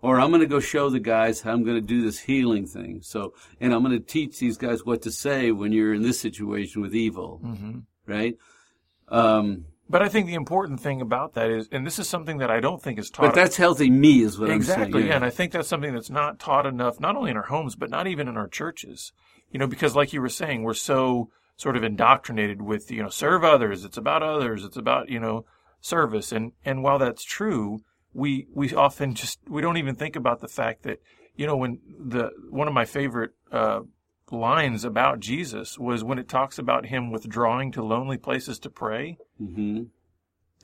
Or 0.02 0.20
I'm 0.20 0.28
going 0.28 0.42
to 0.42 0.46
go 0.46 0.60
show 0.60 0.90
the 0.90 1.00
guys 1.00 1.40
how 1.40 1.52
I'm 1.52 1.64
going 1.64 1.80
to 1.80 1.86
do 1.86 2.02
this 2.02 2.18
healing 2.20 2.66
thing. 2.66 3.00
So, 3.02 3.32
and 3.60 3.72
I'm 3.72 3.82
going 3.82 3.98
to 3.98 4.04
teach 4.04 4.38
these 4.38 4.56
guys 4.56 4.84
what 4.84 5.02
to 5.02 5.10
say 5.10 5.50
when 5.50 5.72
you're 5.72 5.94
in 5.94 6.02
this 6.02 6.20
situation 6.20 6.82
with 6.82 6.94
evil, 6.94 7.40
Mm-hmm. 7.44 7.78
right? 8.06 8.36
Um, 9.08 9.64
But 9.88 10.02
I 10.02 10.08
think 10.08 10.26
the 10.26 10.34
important 10.34 10.80
thing 10.80 11.00
about 11.00 11.34
that 11.34 11.50
is, 11.50 11.68
and 11.72 11.86
this 11.86 11.98
is 11.98 12.08
something 12.08 12.38
that 12.38 12.50
I 12.50 12.60
don't 12.60 12.82
think 12.82 12.98
is 12.98 13.08
taught. 13.10 13.26
but 13.26 13.34
that's 13.34 13.56
healthy 13.56 13.88
me, 13.90 14.22
is 14.22 14.38
what 14.38 14.50
exactly, 14.50 14.50
I'm 14.50 14.62
saying. 14.62 14.80
Exactly, 14.88 15.08
yeah. 15.08 15.16
And 15.16 15.24
I 15.24 15.30
think 15.30 15.52
that's 15.52 15.68
something 15.68 15.94
that's 15.94 16.10
not 16.10 16.38
taught 16.38 16.66
enough, 16.66 17.00
not 17.00 17.16
only 17.16 17.30
in 17.30 17.36
our 17.36 17.44
homes, 17.44 17.74
but 17.74 17.90
not 17.90 18.06
even 18.06 18.28
in 18.28 18.36
our 18.36 18.48
churches. 18.48 19.12
You 19.50 19.58
know, 19.60 19.66
because 19.66 19.96
like 19.96 20.12
you 20.12 20.20
were 20.20 20.28
saying, 20.28 20.62
we're 20.62 20.74
so 20.74 21.30
sort 21.56 21.76
of 21.76 21.84
indoctrinated 21.84 22.60
with, 22.60 22.90
you 22.90 23.02
know, 23.02 23.08
serve 23.08 23.44
others. 23.44 23.84
It's 23.84 23.96
about 23.96 24.22
others. 24.22 24.62
It's 24.64 24.76
about, 24.76 25.08
you 25.08 25.18
know, 25.20 25.46
service. 25.80 26.32
And, 26.32 26.52
and 26.64 26.82
while 26.82 26.98
that's 26.98 27.24
true, 27.24 27.80
we, 28.16 28.46
we 28.54 28.74
often 28.74 29.14
just, 29.14 29.38
we 29.48 29.60
don't 29.62 29.76
even 29.76 29.94
think 29.94 30.16
about 30.16 30.40
the 30.40 30.48
fact 30.48 30.82
that, 30.84 30.98
you 31.36 31.46
know, 31.46 31.56
when 31.56 31.80
the, 31.98 32.30
one 32.50 32.66
of 32.68 32.74
my 32.74 32.84
favorite, 32.84 33.32
uh, 33.52 33.80
lines 34.30 34.84
about 34.84 35.20
Jesus 35.20 35.78
was 35.78 36.02
when 36.02 36.18
it 36.18 36.28
talks 36.28 36.58
about 36.58 36.86
him 36.86 37.12
withdrawing 37.12 37.70
to 37.72 37.80
lonely 37.84 38.16
places 38.18 38.58
to 38.60 38.70
pray. 38.70 39.18
hmm 39.38 39.84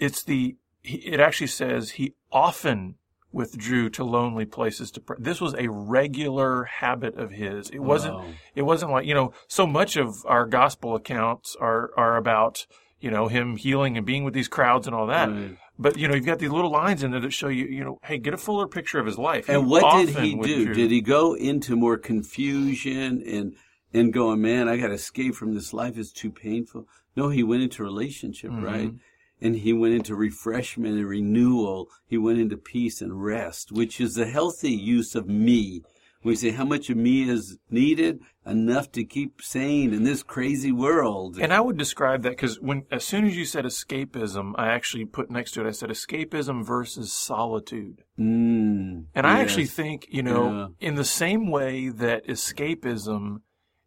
It's 0.00 0.24
the, 0.24 0.56
it 0.82 1.20
actually 1.20 1.46
says 1.46 1.90
he 1.92 2.14
often 2.32 2.96
withdrew 3.30 3.88
to 3.90 4.04
lonely 4.04 4.44
places 4.44 4.90
to 4.92 5.00
pray. 5.00 5.16
This 5.20 5.40
was 5.40 5.54
a 5.54 5.68
regular 5.68 6.64
habit 6.64 7.14
of 7.16 7.30
his. 7.30 7.70
It 7.70 7.78
wasn't, 7.78 8.14
Wow. 8.16 8.28
it 8.54 8.62
wasn't 8.62 8.92
like, 8.92 9.06
you 9.06 9.14
know, 9.14 9.32
so 9.46 9.66
much 9.66 9.96
of 9.96 10.08
our 10.26 10.44
gospel 10.46 10.96
accounts 10.96 11.56
are, 11.60 11.90
are 11.96 12.16
about, 12.16 12.66
you 13.00 13.10
know, 13.10 13.28
him 13.28 13.56
healing 13.56 13.96
and 13.96 14.04
being 14.04 14.24
with 14.24 14.34
these 14.34 14.48
crowds 14.48 14.86
and 14.86 14.94
all 14.96 15.06
that. 15.06 15.28
Right. 15.30 15.56
But, 15.82 15.98
you 15.98 16.08
know, 16.08 16.14
you've 16.14 16.26
got 16.26 16.38
these 16.38 16.50
little 16.50 16.70
lines 16.70 17.02
in 17.02 17.10
there 17.10 17.20
that 17.20 17.32
show 17.32 17.48
you, 17.48 17.66
you 17.66 17.84
know, 17.84 17.98
hey, 18.04 18.18
get 18.18 18.32
a 18.34 18.38
fuller 18.38 18.66
picture 18.68 18.98
of 18.98 19.06
his 19.06 19.18
life. 19.18 19.48
And 19.48 19.68
what 19.68 20.06
did 20.06 20.16
he 20.16 20.34
do? 20.34 20.72
Did 20.72 20.90
he 20.90 21.00
go 21.00 21.34
into 21.34 21.76
more 21.76 21.98
confusion 21.98 23.22
and 23.26 23.54
and 23.94 24.10
going, 24.12 24.40
man, 24.40 24.68
I 24.68 24.78
got 24.78 24.86
to 24.88 24.94
escape 24.94 25.34
from 25.34 25.54
this 25.54 25.74
life. 25.74 25.98
It's 25.98 26.12
too 26.12 26.30
painful. 26.30 26.86
No, 27.14 27.28
he 27.28 27.42
went 27.42 27.62
into 27.62 27.82
relationship, 27.82 28.50
Mm-hmm. 28.50 28.64
right? 28.64 28.92
And 29.38 29.56
he 29.56 29.72
went 29.72 29.92
into 29.92 30.14
refreshment 30.14 30.96
and 30.96 31.06
renewal. 31.06 31.88
He 32.06 32.16
went 32.16 32.38
into 32.38 32.56
peace 32.56 33.02
and 33.02 33.22
rest, 33.22 33.72
which 33.72 34.00
is 34.00 34.14
the 34.14 34.26
healthy 34.26 34.70
use 34.70 35.14
of 35.14 35.28
me. 35.28 35.82
We 36.24 36.36
say 36.36 36.50
how 36.50 36.64
much 36.64 36.88
of 36.88 36.96
me 36.96 37.28
is 37.28 37.58
needed, 37.70 38.20
enough 38.46 38.92
to 38.92 39.04
keep 39.04 39.42
sane 39.42 39.92
in 39.92 40.04
this 40.04 40.22
crazy 40.22 40.70
world. 40.72 41.38
And 41.40 41.52
I 41.52 41.60
would 41.60 41.76
describe 41.76 42.22
that 42.22 42.30
because 42.30 42.60
when, 42.60 42.84
as 42.90 43.04
soon 43.04 43.24
as 43.24 43.36
you 43.36 43.44
said 43.44 43.64
escapism, 43.64 44.52
I 44.56 44.68
actually 44.68 45.04
put 45.04 45.30
next 45.30 45.52
to 45.52 45.64
it, 45.64 45.68
I 45.68 45.72
said 45.72 45.90
escapism 45.90 46.64
versus 46.64 47.12
solitude. 47.12 48.02
Mm, 48.18 49.06
And 49.14 49.26
I 49.26 49.38
yes. 49.38 49.42
actually 49.42 49.66
think, 49.66 50.06
you 50.10 50.22
know, 50.22 50.74
in 50.80 50.94
the 50.94 51.04
same 51.04 51.50
way 51.50 51.88
that 51.88 52.26
escapism 52.26 53.38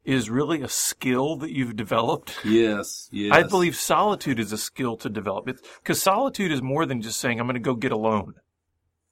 is 0.04 0.30
really 0.30 0.62
a 0.62 0.68
skill 0.68 1.36
that 1.38 1.52
you've 1.52 1.76
developed, 1.76 2.38
yes, 2.46 3.10
yes. 3.12 3.34
I 3.34 3.42
believe 3.44 3.76
solitude 3.76 4.40
is 4.40 4.52
a 4.52 4.58
skill 4.58 4.98
to 4.98 5.10
develop. 5.10 5.46
Because 5.82 6.02
solitude 6.02 6.52
is 6.52 6.62
more 6.62 6.86
than 6.86 7.02
just 7.02 7.20
saying, 7.20 7.40
I'm 7.40 7.48
going 7.48 7.56
to 7.56 7.60
go 7.60 7.74
get 7.76 7.92
alone. 7.92 8.36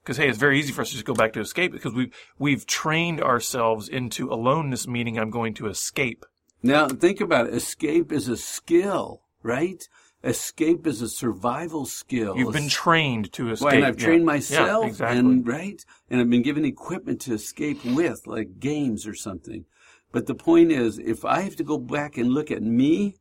Because, 0.03 0.17
hey, 0.17 0.27
it's 0.27 0.37
very 0.37 0.59
easy 0.59 0.73
for 0.73 0.81
us 0.81 0.89
to 0.89 0.95
just 0.95 1.05
go 1.05 1.13
back 1.13 1.31
to 1.33 1.39
escape 1.39 1.71
because 1.71 1.93
we've, 1.93 2.13
we've 2.37 2.65
trained 2.65 3.21
ourselves 3.21 3.87
into 3.87 4.29
aloneness, 4.29 4.85
meaning 4.85 5.17
I'm 5.17 5.29
going 5.29 5.53
to 5.55 5.67
escape. 5.67 6.25
Now, 6.61 6.89
think 6.89 7.21
about 7.21 7.47
it. 7.47 7.53
Escape 7.53 8.11
is 8.11 8.27
a 8.27 8.35
skill, 8.35 9.21
right? 9.43 9.81
Escape 10.21 10.85
is 10.87 11.01
a 11.01 11.07
survival 11.07 11.85
skill. 11.85 12.35
You've 12.37 12.51
been 12.53 12.67
trained 12.67 13.31
to 13.33 13.51
escape. 13.51 13.65
Well, 13.65 13.75
and 13.75 13.85
I've 13.85 13.99
Yeah. 13.99 14.05
trained 14.05 14.21
Yeah, 14.23 14.25
myself, 14.25 14.87
exactly. 14.87 15.17
and 15.19 15.47
right, 15.47 15.85
and 16.09 16.19
I've 16.19 16.29
been 16.29 16.41
given 16.41 16.65
equipment 16.65 17.21
to 17.21 17.33
escape 17.33 17.83
with, 17.85 18.27
like 18.27 18.59
games 18.59 19.07
or 19.07 19.13
something. 19.13 19.65
But 20.11 20.27
the 20.27 20.35
point 20.35 20.71
is, 20.71 20.99
if 20.99 21.23
I 21.23 21.41
have 21.41 21.55
to 21.57 21.63
go 21.63 21.77
back 21.77 22.17
and 22.17 22.29
look 22.29 22.51
at 22.51 22.61
me, 22.61 23.15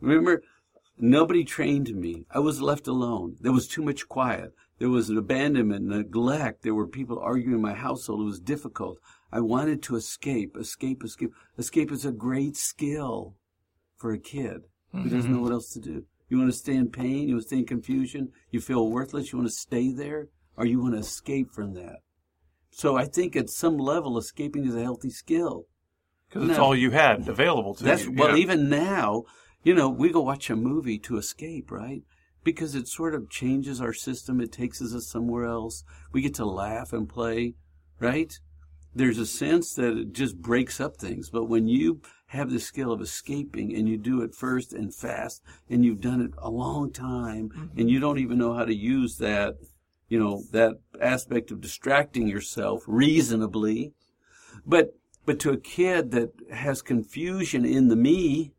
remember, 0.00 0.42
nobody 0.98 1.42
trained 1.42 1.94
me. 1.94 2.26
I 2.30 2.38
was 2.38 2.60
left 2.60 2.86
alone. 2.86 3.36
There 3.40 3.52
was 3.52 3.66
too 3.66 3.82
much 3.82 4.08
quiet. 4.08 4.52
There 4.78 4.90
was 4.90 5.08
an 5.08 5.16
abandonment, 5.16 5.86
neglect. 5.86 6.62
There 6.62 6.74
were 6.74 6.86
people 6.86 7.18
arguing 7.18 7.54
in 7.54 7.62
my 7.62 7.74
household. 7.74 8.20
It 8.20 8.24
was 8.24 8.40
difficult. 8.40 8.98
I 9.32 9.40
wanted 9.40 9.82
to 9.84 9.96
escape, 9.96 10.56
escape, 10.56 11.02
escape. 11.02 11.32
Escape 11.56 11.90
is 11.90 12.04
a 12.04 12.12
great 12.12 12.56
skill 12.56 13.34
for 13.96 14.12
a 14.12 14.18
kid 14.18 14.62
who 14.92 15.04
doesn't 15.04 15.30
know 15.30 15.38
mm-hmm. 15.38 15.44
what 15.44 15.52
else 15.52 15.72
to 15.72 15.80
do. 15.80 16.04
You 16.28 16.38
want 16.38 16.50
to 16.50 16.56
stay 16.56 16.74
in 16.74 16.90
pain? 16.90 17.28
You 17.28 17.34
want 17.34 17.42
to 17.42 17.48
stay 17.48 17.58
in 17.58 17.66
confusion? 17.66 18.32
You 18.50 18.60
feel 18.60 18.90
worthless? 18.90 19.32
You 19.32 19.38
want 19.38 19.48
to 19.48 19.54
stay 19.54 19.92
there? 19.92 20.28
Or 20.56 20.66
you 20.66 20.80
want 20.80 20.94
to 20.94 21.00
escape 21.00 21.52
from 21.52 21.74
that? 21.74 22.00
So 22.70 22.96
I 22.96 23.04
think 23.04 23.36
at 23.36 23.48
some 23.48 23.78
level, 23.78 24.18
escaping 24.18 24.66
is 24.66 24.74
a 24.74 24.82
healthy 24.82 25.10
skill. 25.10 25.64
Because 26.28 26.50
it's 26.50 26.58
all 26.58 26.74
you 26.74 26.90
had 26.90 27.28
available 27.28 27.74
to 27.74 27.84
That's 27.84 28.04
you. 28.04 28.12
well, 28.12 28.30
know. 28.30 28.36
even 28.36 28.68
now, 28.68 29.24
you 29.62 29.74
know, 29.74 29.88
we 29.88 30.10
go 30.10 30.20
watch 30.20 30.50
a 30.50 30.56
movie 30.56 30.98
to 31.00 31.16
escape, 31.16 31.70
right? 31.70 32.02
Because 32.46 32.76
it 32.76 32.86
sort 32.86 33.14
of 33.16 33.28
changes 33.28 33.80
our 33.80 33.92
system. 33.92 34.40
It 34.40 34.52
takes 34.52 34.80
us 34.80 35.08
somewhere 35.08 35.46
else. 35.46 35.82
We 36.12 36.22
get 36.22 36.34
to 36.34 36.46
laugh 36.46 36.92
and 36.92 37.08
play, 37.08 37.54
right? 37.98 38.32
There's 38.94 39.18
a 39.18 39.26
sense 39.26 39.74
that 39.74 39.98
it 39.98 40.12
just 40.12 40.40
breaks 40.40 40.80
up 40.80 40.96
things. 40.96 41.28
But 41.28 41.46
when 41.46 41.66
you 41.66 42.00
have 42.28 42.50
the 42.50 42.60
skill 42.60 42.92
of 42.92 43.00
escaping 43.00 43.74
and 43.74 43.88
you 43.88 43.98
do 43.98 44.22
it 44.22 44.32
first 44.34 44.72
and 44.72 44.94
fast 44.94 45.42
and 45.68 45.84
you've 45.84 46.00
done 46.00 46.20
it 46.20 46.30
a 46.38 46.50
long 46.50 46.92
time 46.92 47.48
Mm-hmm. 47.48 47.78
and 47.80 47.90
you 47.90 47.98
don't 48.00 48.18
even 48.18 48.38
know 48.38 48.54
how 48.54 48.64
to 48.64 48.74
use 48.74 49.16
that, 49.18 49.54
you 50.08 50.18
know, 50.18 50.44
that 50.52 50.74
aspect 51.00 51.50
of 51.50 51.60
distracting 51.60 52.28
yourself 52.28 52.84
reasonably. 52.86 53.92
But 54.64 54.94
but 55.26 55.40
to 55.40 55.50
a 55.50 55.58
kid 55.78 56.12
that 56.12 56.30
has 56.52 56.80
confusion 56.80 57.64
in 57.64 57.88
the 57.88 57.96
me, 57.96 58.52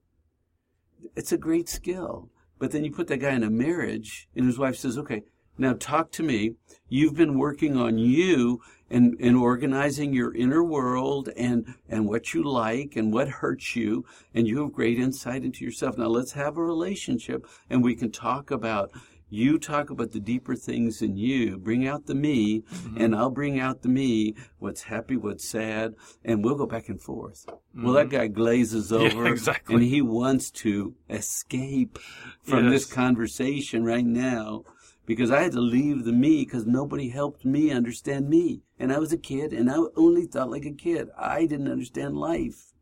it's 1.15 1.31
a 1.31 1.37
great 1.37 1.69
skill. 1.69 2.29
But 2.59 2.71
then 2.71 2.83
you 2.83 2.91
put 2.91 3.07
that 3.07 3.17
guy 3.17 3.33
in 3.33 3.43
a 3.43 3.49
marriage, 3.49 4.27
and 4.35 4.45
his 4.45 4.57
wife 4.57 4.75
says, 4.75 4.97
"Okay, 4.97 5.23
now 5.57 5.73
talk 5.73 6.11
to 6.11 6.23
me. 6.23 6.55
You've 6.89 7.15
been 7.15 7.37
working 7.37 7.77
on 7.77 7.97
you 7.97 8.61
and 8.89 9.15
and 9.19 9.35
organizing 9.35 10.13
your 10.13 10.33
inner 10.33 10.63
world 10.63 11.29
and 11.35 11.75
and 11.89 12.07
what 12.07 12.33
you 12.33 12.43
like 12.43 12.95
and 12.95 13.13
what 13.13 13.27
hurts 13.27 13.75
you, 13.75 14.05
and 14.33 14.47
you 14.47 14.61
have 14.61 14.73
great 14.73 14.97
insight 14.97 15.43
into 15.43 15.65
yourself. 15.65 15.97
Now 15.97 16.07
let's 16.07 16.31
have 16.33 16.57
a 16.57 16.63
relationship, 16.63 17.45
and 17.69 17.83
we 17.83 17.95
can 17.95 18.11
talk 18.11 18.51
about." 18.51 18.91
You 19.29 19.59
talk 19.59 19.89
about 19.89 20.11
the 20.11 20.19
deeper 20.19 20.55
things 20.55 21.01
in 21.01 21.17
you, 21.17 21.57
bring 21.57 21.85
out 21.85 22.05
the 22.05 22.15
me, 22.15 22.61
mm-hmm. 22.61 23.01
and 23.01 23.15
I'll 23.15 23.29
bring 23.29 23.59
out 23.59 23.81
the 23.81 23.89
me, 23.89 24.35
what's 24.59 24.83
happy, 24.83 25.17
what's 25.17 25.47
sad, 25.47 25.95
and 26.23 26.43
we'll 26.43 26.55
go 26.55 26.65
back 26.65 26.87
and 26.87 27.01
forth. 27.01 27.45
Well, 27.75 27.93
that 27.93 28.07
mm-hmm. 28.07 28.17
guy 28.17 28.27
glazes 28.27 28.93
over, 28.93 29.27
exactly. 29.27 29.75
and 29.75 29.83
he 29.83 30.01
wants 30.01 30.49
to 30.51 30.95
escape 31.09 31.99
from 32.41 32.69
this 32.69 32.85
conversation 32.85 33.83
right 33.83 34.05
now 34.05 34.63
because 35.05 35.31
I 35.31 35.41
had 35.41 35.53
to 35.53 35.61
leave 35.61 36.03
the 36.03 36.11
me 36.11 36.45
because 36.45 36.65
nobody 36.65 37.09
helped 37.09 37.43
me 37.43 37.71
understand 37.71 38.29
me. 38.29 38.61
And 38.77 38.93
I 38.93 38.99
was 38.99 39.11
a 39.11 39.17
kid, 39.17 39.53
and 39.53 39.71
I 39.71 39.77
only 39.95 40.25
thought 40.25 40.51
like 40.51 40.65
a 40.65 40.71
kid. 40.71 41.09
I 41.17 41.45
didn't 41.45 41.71
understand 41.71 42.15
life. 42.17 42.73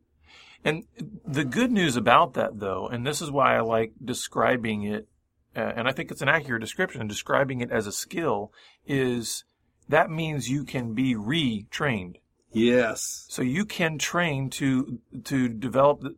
And 0.66 0.84
the 1.24 1.46
good 1.46 1.72
news 1.72 1.96
about 1.96 2.34
that, 2.34 2.60
though, 2.60 2.88
and 2.88 3.06
this 3.06 3.22
is 3.22 3.30
why 3.30 3.56
I 3.56 3.62
like 3.62 3.94
describing 4.04 4.84
it, 4.84 5.08
and 5.56 5.88
I 5.88 5.92
think 5.92 6.12
it's 6.12 6.22
an 6.22 6.30
accurate 6.30 6.62
description, 6.62 7.08
describing 7.08 7.62
it 7.62 7.72
as 7.72 7.88
a 7.88 7.92
skill, 7.92 8.52
is 8.86 9.44
that 9.88 10.10
means 10.10 10.50
you 10.50 10.64
can 10.64 10.94
be 10.94 11.16
retrained. 11.16 12.16
Yes. 12.52 13.26
So 13.30 13.42
you 13.42 13.66
can 13.66 13.98
train 13.98 14.50
to 14.52 15.00
to 15.26 15.50
develop 15.50 16.02
the, 16.02 16.16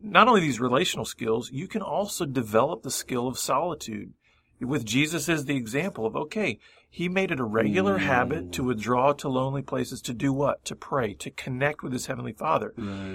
not 0.00 0.28
only 0.28 0.40
these 0.40 0.60
relational 0.60 1.04
skills, 1.04 1.50
you 1.52 1.68
can 1.68 1.82
also 1.82 2.24
develop 2.24 2.82
the 2.82 2.90
skill 2.90 3.28
of 3.28 3.38
solitude. 3.38 4.12
With 4.60 4.84
Jesus 4.84 5.28
as 5.28 5.46
the 5.46 5.56
example 5.56 6.06
of 6.06 6.14
okay, 6.14 6.60
he 6.88 7.08
made 7.08 7.30
it 7.30 7.40
a 7.40 7.44
regular 7.44 7.98
mm. 7.98 8.02
habit 8.02 8.52
to 8.52 8.64
withdraw 8.64 9.12
to 9.14 9.28
lonely 9.28 9.62
places 9.62 10.00
to 10.02 10.12
do 10.12 10.32
what? 10.32 10.64
To 10.66 10.76
pray, 10.76 11.14
to 11.14 11.30
connect 11.30 11.82
with 11.82 11.92
his 11.92 12.06
heavenly 12.06 12.32
Father. 12.32 12.74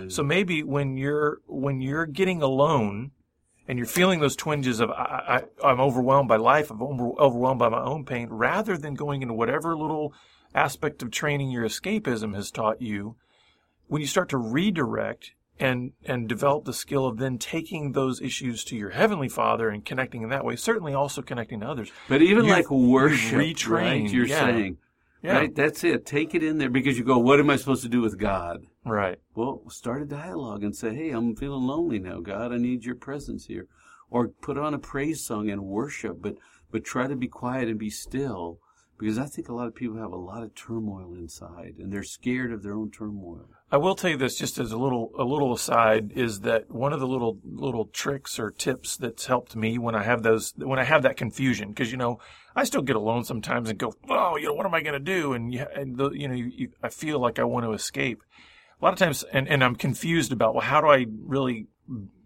So 0.10 0.23
maybe 0.23 0.63
when 0.63 0.97
you're 0.97 1.39
when 1.45 1.80
you're 1.80 2.06
getting 2.06 2.41
alone 2.41 3.12
and 3.67 3.77
you're 3.77 3.88
feeling 3.88 4.19
those 4.19 4.36
twinges 4.36 4.80
of 4.80 4.89
I, 4.91 5.43
I, 5.63 5.67
I'm 5.67 5.80
overwhelmed 5.80 6.30
by 6.30 6.38
life, 6.38 6.71
I'm 6.71 6.82
over, 6.82 7.10
overwhelmed 7.19 7.60
by 7.60 7.69
my 7.69 7.82
own 7.82 8.06
pain, 8.06 8.30
rather 8.30 8.77
than 8.77 8.93
going 8.93 9.21
into 9.21 9.34
whatever 9.34 9.75
little 9.75 10.13
aspect 10.56 11.03
of 11.03 11.12
training 11.12 11.51
your 11.51 11.65
escapism 11.65 12.34
has 12.36 12.49
taught 12.51 12.82
you, 12.82 13.15
when 13.88 14.01
you 14.01 14.08
start 14.08 14.30
to 14.30 14.38
redirect 14.38 15.32
and 15.60 15.91
and 16.06 16.30
develop 16.30 16.65
the 16.65 16.73
skill 16.73 17.08
of 17.08 17.17
then 17.17 17.38
taking 17.38 17.93
those 17.93 18.21
issues 18.21 18.63
to 18.63 18.75
your 18.75 18.91
heavenly 18.91 19.27
Father 19.30 19.69
and 19.69 19.84
connecting 19.84 20.21
in 20.21 20.30
that 20.30 20.45
way, 20.45 20.56
certainly 20.56 20.93
also 20.93 21.21
connecting 21.21 21.62
to 21.62 21.67
others. 21.67 21.91
But 22.08 22.21
even 22.21 22.45
You've- 22.45 22.51
like 22.51 22.69
worship, 22.69 23.43
you've 23.45 23.67
right? 23.69 24.10
You're 24.10 24.27
yeah. 24.27 24.39
saying, 24.45 24.77
Yeah. 25.21 25.34
right? 25.34 25.56
That's 25.56 25.84
it. 25.84 26.06
Take 26.06 26.36
it 26.36 26.43
in 26.43 26.58
there 26.58 26.69
because 26.69 26.97
you 26.97 27.03
go, 27.03 27.17
what 27.17 27.39
am 27.39 27.49
I 27.49 27.56
supposed 27.56 27.84
to 27.84 27.89
do 27.89 28.01
with 28.01 28.17
God? 28.19 28.60
Right. 28.86 29.17
Well, 29.36 29.63
start 29.69 30.01
a 30.01 30.06
dialogue 30.06 30.63
and 30.63 30.75
say, 30.75 30.93
hey, 30.93 31.10
I'm 31.10 31.36
feeling 31.36 31.63
lonely 31.63 31.99
now. 31.99 32.19
God, 32.19 32.53
I 32.53 32.58
need 32.58 32.86
your 32.86 32.95
presence 32.95 33.45
here. 33.45 33.65
Or 34.10 34.30
put 34.30 34.58
on 34.58 34.73
a 34.73 34.80
praise 34.80 35.25
song 35.25 35.49
and 35.49 35.63
worship, 35.63 36.17
but, 36.21 36.36
but 36.71 36.86
try 36.86 37.08
to 37.08 37.15
be 37.15 37.27
quiet 37.27 37.67
and 37.67 37.77
be 37.80 37.89
still. 37.89 38.60
Because 38.98 39.20
I 39.20 39.26
think 39.26 39.50
a 39.50 39.54
lot 39.54 39.68
of 39.68 39.76
people 39.76 39.98
have 39.98 40.12
a 40.12 40.18
lot 40.18 40.44
of 40.44 40.56
turmoil 40.56 41.14
inside 41.14 41.76
and 41.78 41.92
they're 41.92 42.04
scared 42.04 42.52
of 42.52 42.64
their 42.64 42.74
own 42.74 42.90
turmoil. 42.90 43.50
I 43.72 43.78
will 43.78 43.96
tell 43.96 44.10
you 44.10 44.18
this 44.18 44.38
just 44.38 44.58
as 44.58 44.72
a 44.72 44.78
little 44.78 45.12
a 45.18 45.24
little 45.24 45.54
aside 45.54 46.14
is 46.16 46.42
that 46.42 46.72
one 46.72 46.94
of 46.94 47.00
the 47.00 47.08
little 47.08 47.38
little 47.44 47.86
tricks 47.86 48.40
or 48.40 48.50
tips 48.50 48.98
that's 48.98 49.28
helped 49.28 49.56
me 49.56 49.78
when 49.78 49.94
I 49.94 50.04
have 50.04 50.24
those 50.24 50.54
when 50.58 50.80
I 50.80 50.84
have 50.84 51.04
that 51.04 51.18
confusion 51.18 51.70
because 51.70 51.92
you 51.92 51.98
know 51.98 52.20
I 52.56 52.64
still 52.64 52.82
get 52.82 52.96
alone 52.96 53.24
sometimes 53.24 53.70
and 53.70 53.78
go 53.78 53.94
oh 54.10 54.38
you 54.38 54.48
know 54.48 54.54
what 54.54 54.66
am 54.66 54.74
I 54.74 54.82
going 54.82 54.94
to 54.94 55.00
do? 55.00 55.34
And, 55.34 55.54
you, 55.54 55.66
and 55.76 55.98
the, 55.98 56.10
you 56.12 56.28
know 56.28 56.34
you, 56.34 56.46
you, 56.46 56.70
I 56.82 56.90
feel 56.90 57.20
like 57.20 57.40
I 57.40 57.44
want 57.44 57.66
to 57.66 57.74
escape. 57.74 58.24
A 58.82 58.86
lot 58.86 58.94
of 58.94 59.00
times 59.00 59.24
and, 59.32 59.48
and 59.48 59.64
I'm 59.64 59.76
confused 59.76 60.32
about 60.32 60.56
well 60.56 60.66
how 60.66 60.82
do 60.82 60.88
I 60.88 61.06
really 61.26 61.68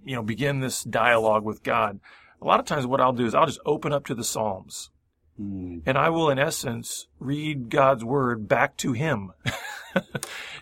you 0.05 0.15
know 0.15 0.23
begin 0.23 0.59
this 0.59 0.83
dialogue 0.83 1.43
with 1.43 1.63
God? 1.63 1.99
A 2.41 2.45
lot 2.45 2.59
of 2.59 2.65
times 2.65 2.87
what 2.87 3.01
I'll 3.01 3.13
do 3.13 3.25
is 3.25 3.35
I'll 3.35 3.45
just 3.45 3.59
open 3.65 3.91
up 3.91 4.05
to 4.05 4.15
the 4.15 4.23
Psalms 4.23 4.89
Mm. 5.41 5.81
And 5.85 5.97
I 5.97 6.09
will, 6.09 6.29
in 6.29 6.39
essence, 6.39 7.07
read 7.19 7.69
God's 7.69 8.03
word 8.03 8.47
back 8.47 8.77
to 8.77 8.93
Him. 8.93 9.31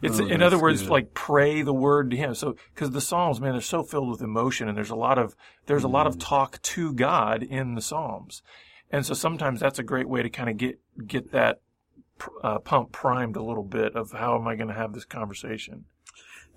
it's, 0.01 0.19
oh, 0.19 0.25
in 0.25 0.41
other 0.41 0.59
words, 0.59 0.83
good. 0.83 0.89
like 0.89 1.13
pray 1.13 1.61
the 1.61 1.73
word 1.73 2.11
to 2.11 2.17
Him. 2.17 2.35
So, 2.35 2.55
because 2.73 2.91
the 2.91 3.01
Psalms, 3.01 3.41
man, 3.41 3.53
they're 3.53 3.61
so 3.61 3.83
filled 3.83 4.09
with 4.09 4.21
emotion, 4.21 4.67
and 4.67 4.77
there's 4.77 4.89
a 4.89 4.95
lot 4.95 5.17
of 5.17 5.35
there's 5.65 5.83
mm. 5.83 5.89
a 5.89 5.89
lot 5.89 6.07
of 6.07 6.15
mm. 6.15 6.21
talk 6.21 6.61
to 6.61 6.93
God 6.93 7.43
in 7.43 7.75
the 7.75 7.81
Psalms, 7.81 8.41
and 8.91 9.05
so 9.05 9.13
sometimes 9.13 9.59
that's 9.59 9.79
a 9.79 9.83
great 9.83 10.07
way 10.07 10.23
to 10.23 10.29
kind 10.29 10.49
of 10.49 10.57
get 10.57 10.79
get 11.05 11.31
that 11.31 11.61
uh, 12.43 12.59
pump 12.59 12.91
primed 12.91 13.35
a 13.35 13.43
little 13.43 13.63
bit 13.63 13.95
of 13.95 14.11
how 14.11 14.35
am 14.35 14.47
I 14.47 14.55
going 14.55 14.67
to 14.67 14.73
have 14.73 14.93
this 14.93 15.05
conversation. 15.05 15.85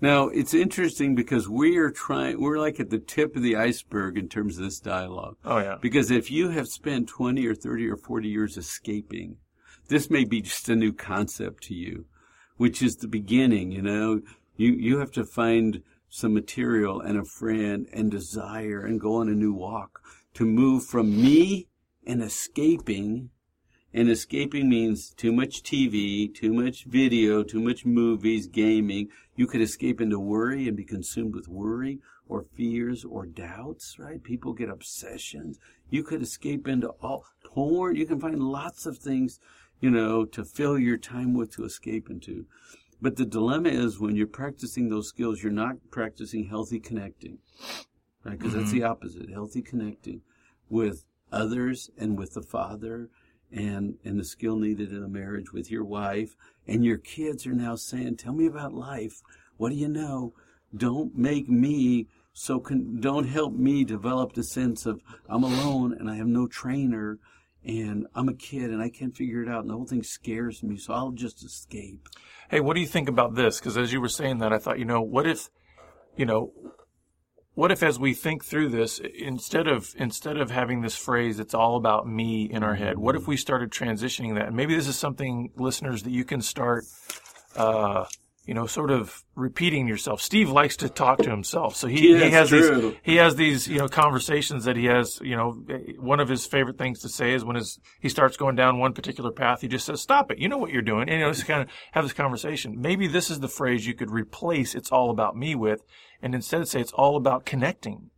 Now, 0.03 0.27
it's 0.27 0.53
interesting 0.53 1.15
because 1.15 1.47
we 1.47 1.77
are 1.77 1.89
trying, 1.89 2.41
we're 2.41 2.59
like 2.59 2.77
at 2.77 2.89
the 2.89 2.99
tip 2.99 3.37
of 3.37 3.41
the 3.41 3.55
iceberg 3.55 4.17
in 4.17 4.27
terms 4.27 4.57
of 4.57 4.65
this 4.65 4.81
dialogue. 4.81 5.37
Oh, 5.45 5.59
yeah. 5.59 5.77
Because 5.79 6.11
if 6.11 6.29
you 6.29 6.49
have 6.49 6.67
spent 6.67 7.07
20 7.07 7.47
or 7.47 7.55
30 7.55 7.87
or 7.87 7.95
40 7.95 8.27
years 8.27 8.57
escaping, 8.57 9.37
this 9.87 10.09
may 10.09 10.25
be 10.25 10.41
just 10.41 10.67
a 10.67 10.75
new 10.75 10.91
concept 10.91 11.63
to 11.63 11.73
you, 11.73 12.03
which 12.57 12.81
is 12.81 12.97
the 12.97 13.07
beginning, 13.07 13.71
you 13.71 13.81
know. 13.81 14.19
You, 14.57 14.73
you 14.73 14.97
have 14.97 15.11
to 15.13 15.23
find 15.23 15.81
some 16.09 16.33
material 16.33 16.99
and 16.99 17.17
a 17.17 17.23
friend 17.23 17.87
and 17.93 18.11
desire 18.11 18.81
and 18.85 18.99
go 18.99 19.15
on 19.15 19.29
a 19.29 19.33
new 19.33 19.53
walk 19.53 20.01
to 20.33 20.43
move 20.43 20.83
from 20.83 21.15
me 21.15 21.69
and 22.05 22.21
escaping 22.21 23.29
and 23.93 24.09
escaping 24.09 24.69
means 24.69 25.11
too 25.11 25.31
much 25.31 25.61
TV, 25.61 26.33
too 26.33 26.51
much 26.51 26.85
video, 26.85 27.43
too 27.43 27.61
much 27.61 27.85
movies, 27.85 28.47
gaming. 28.47 29.09
You 29.35 29.45
could 29.45 29.61
escape 29.61 30.01
into 30.01 30.19
worry 30.19 30.67
and 30.67 30.75
be 30.75 30.83
consumed 30.83 31.35
with 31.35 31.47
worry 31.47 31.99
or 32.27 32.45
fears 32.55 33.05
or 33.05 33.25
doubts, 33.25 33.99
right? 33.99 34.23
People 34.23 34.53
get 34.53 34.69
obsessions. 34.69 35.59
You 35.89 36.03
could 36.03 36.23
escape 36.23 36.67
into 36.67 36.89
all 37.01 37.25
porn. 37.45 37.95
You 37.95 38.07
can 38.07 38.19
find 38.19 38.41
lots 38.41 38.87
of 38.87 38.97
things, 38.97 39.39
you 39.79 39.91
know, 39.91 40.25
to 40.25 40.43
fill 40.43 40.79
your 40.79 40.97
time 40.97 41.35
with 41.35 41.51
to 41.55 41.63
escape 41.63 42.09
into. 42.09 42.45
But 42.99 43.17
the 43.17 43.25
dilemma 43.25 43.69
is 43.69 43.99
when 43.99 44.15
you're 44.15 44.27
practicing 44.27 44.89
those 44.89 45.09
skills, 45.09 45.43
you're 45.43 45.51
not 45.51 45.75
practicing 45.91 46.45
healthy 46.45 46.79
connecting, 46.79 47.39
right? 48.23 48.37
Because 48.37 48.53
mm-hmm. 48.53 48.61
that's 48.61 48.71
the 48.71 48.83
opposite, 48.83 49.29
healthy 49.29 49.61
connecting 49.61 50.21
with 50.69 51.05
others 51.31 51.91
and 51.97 52.17
with 52.17 52.33
the 52.33 52.41
Father 52.41 53.09
and 53.53 53.95
and 54.03 54.19
the 54.19 54.25
skill 54.25 54.57
needed 54.57 54.91
in 54.91 55.03
a 55.03 55.07
marriage 55.07 55.53
with 55.53 55.69
your 55.69 55.83
wife 55.83 56.35
and 56.67 56.83
your 56.83 56.97
kids 56.97 57.45
are 57.45 57.53
now 57.53 57.75
saying 57.75 58.17
tell 58.17 58.33
me 58.33 58.47
about 58.47 58.73
life. 58.73 59.21
What 59.57 59.69
do 59.69 59.75
you 59.75 59.87
know? 59.87 60.33
Don't 60.75 61.15
make 61.15 61.47
me 61.47 62.07
so 62.33 62.59
don't 62.59 63.27
help 63.27 63.53
me 63.53 63.83
develop 63.83 64.33
the 64.33 64.43
sense 64.43 64.87
of 64.87 64.99
i'm 65.29 65.43
alone 65.43 65.93
and 65.93 66.09
i 66.09 66.15
have 66.15 66.25
no 66.25 66.47
trainer 66.47 67.19
and 67.63 68.07
i'm 68.15 68.27
a 68.27 68.33
kid 68.33 68.71
and 68.71 68.81
i 68.81 68.89
can't 68.89 69.15
figure 69.15 69.43
it 69.43 69.47
out 69.47 69.61
and 69.61 69.69
the 69.69 69.73
whole 69.75 69.85
thing 69.85 70.01
scares 70.01 70.63
me 70.63 70.75
so 70.75 70.93
i'll 70.93 71.11
just 71.11 71.43
escape. 71.45 72.09
Hey 72.49 72.59
what 72.59 72.73
do 72.73 72.81
you 72.81 72.87
think 72.87 73.07
about 73.07 73.35
this? 73.35 73.59
Because 73.59 73.77
as 73.77 73.93
you 73.93 74.01
were 74.01 74.09
saying 74.09 74.39
that 74.39 74.51
i 74.51 74.57
thought 74.57 74.79
you 74.79 74.85
know 74.85 75.01
what 75.01 75.27
if 75.27 75.51
you 76.17 76.25
know 76.25 76.51
what 77.55 77.71
if 77.71 77.83
as 77.83 77.99
we 77.99 78.13
think 78.13 78.43
through 78.43 78.69
this 78.69 78.99
instead 78.99 79.67
of 79.67 79.93
instead 79.97 80.37
of 80.37 80.51
having 80.51 80.81
this 80.81 80.95
phrase 80.95 81.39
it's 81.39 81.53
all 81.53 81.75
about 81.75 82.07
me 82.07 82.49
in 82.49 82.63
our 82.63 82.75
head 82.75 82.97
what 82.97 83.15
if 83.15 83.27
we 83.27 83.37
started 83.37 83.71
transitioning 83.71 84.35
that 84.35 84.47
and 84.47 84.55
maybe 84.55 84.75
this 84.75 84.87
is 84.87 84.97
something 84.97 85.51
listeners 85.55 86.03
that 86.03 86.11
you 86.11 86.23
can 86.23 86.41
start 86.41 86.85
uh, 87.55 88.05
you 88.45 88.53
know, 88.53 88.65
sort 88.65 88.91
of 88.91 89.23
repeating 89.35 89.87
yourself. 89.87 90.21
Steve 90.21 90.49
likes 90.49 90.75
to 90.77 90.89
talk 90.89 91.19
to 91.19 91.29
himself, 91.29 91.77
so 91.77 91.87
he, 91.87 92.17
he 92.17 92.29
has 92.31 92.49
true. 92.49 92.81
these 92.81 92.95
he 93.01 93.15
has 93.15 93.35
these 93.37 93.67
you 93.69 93.79
know 93.79 93.87
conversations 93.87 94.65
that 94.65 94.75
he 94.75 94.85
has. 94.85 95.19
You 95.23 95.37
know, 95.37 95.51
one 95.97 96.19
of 96.19 96.27
his 96.27 96.45
favorite 96.45 96.77
things 96.77 96.99
to 97.01 97.09
say 97.09 97.33
is 97.33 97.45
when 97.45 97.55
his 97.55 97.79
he 98.01 98.09
starts 98.09 98.35
going 98.35 98.57
down 98.57 98.79
one 98.79 98.91
particular 98.91 99.31
path, 99.31 99.61
he 99.61 99.69
just 99.69 99.85
says, 99.85 100.01
"Stop 100.01 100.29
it! 100.29 100.39
You 100.39 100.49
know 100.49 100.57
what 100.57 100.71
you're 100.71 100.81
doing." 100.81 101.07
And 101.07 101.19
you 101.19 101.25
know, 101.25 101.31
just 101.31 101.47
kind 101.47 101.61
of 101.61 101.69
have 101.93 102.03
this 102.03 102.11
conversation. 102.11 102.81
Maybe 102.81 103.07
this 103.07 103.29
is 103.29 103.39
the 103.39 103.47
phrase 103.47 103.87
you 103.87 103.93
could 103.93 104.11
replace 104.11 104.75
"It's 104.75 104.91
all 104.91 105.09
about 105.09 105.37
me" 105.37 105.55
with, 105.55 105.81
and 106.23 106.33
instead 106.33 106.67
say 106.67 106.81
"It's 106.81 106.91
all 106.93 107.15
about 107.15 107.45
connecting," 107.45 108.09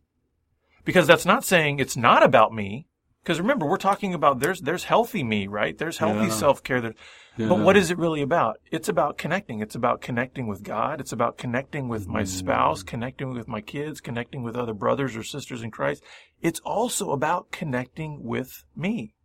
because 0.84 1.06
that's 1.06 1.26
not 1.26 1.44
saying 1.44 1.78
it's 1.78 1.96
not 1.96 2.22
about 2.22 2.54
me. 2.54 2.86
Because 3.22 3.40
remember, 3.40 3.66
we're 3.66 3.76
talking 3.76 4.14
about 4.14 4.38
there's 4.38 4.60
there's 4.60 4.84
healthy 4.84 5.24
me, 5.24 5.48
right? 5.48 5.76
There's 5.76 5.98
healthy 5.98 6.28
yeah. 6.28 6.32
self 6.32 6.62
care. 6.62 6.94
Yeah. 7.36 7.48
but 7.48 7.58
what 7.58 7.76
is 7.76 7.90
it 7.90 7.98
really 7.98 8.22
about? 8.22 8.60
It's 8.70 8.88
about 8.88 9.18
connecting. 9.18 9.60
It's 9.60 9.74
about 9.74 10.00
connecting 10.00 10.46
with 10.46 10.62
God. 10.62 11.00
It's 11.00 11.12
about 11.12 11.36
connecting 11.36 11.88
with 11.88 12.06
my 12.06 12.22
mm. 12.22 12.28
spouse, 12.28 12.84
connecting 12.84 13.34
with 13.34 13.48
my 13.48 13.60
kids, 13.60 14.00
connecting 14.00 14.44
with 14.44 14.54
other 14.54 14.72
brothers 14.72 15.16
or 15.16 15.24
sisters 15.24 15.62
in 15.62 15.72
Christ. 15.72 16.04
It's 16.40 16.60
also 16.60 17.10
about 17.10 17.50
connecting 17.50 18.22
with 18.22 18.64
me. 18.76 19.16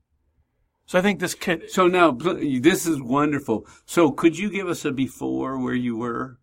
So 0.88 1.00
I 1.00 1.04
think 1.04 1.20
this 1.20 1.36
kid. 1.36 1.70
So 1.70 1.88
now 1.88 2.12
this 2.12 2.86
is 2.86 3.02
wonderful. 3.02 3.66
So 3.86 4.12
could 4.12 4.38
you 4.38 4.50
give 4.50 4.68
us 4.68 4.84
a 4.84 4.92
before 4.92 5.58
where 5.58 5.74
you 5.76 5.96
were? 5.96 6.38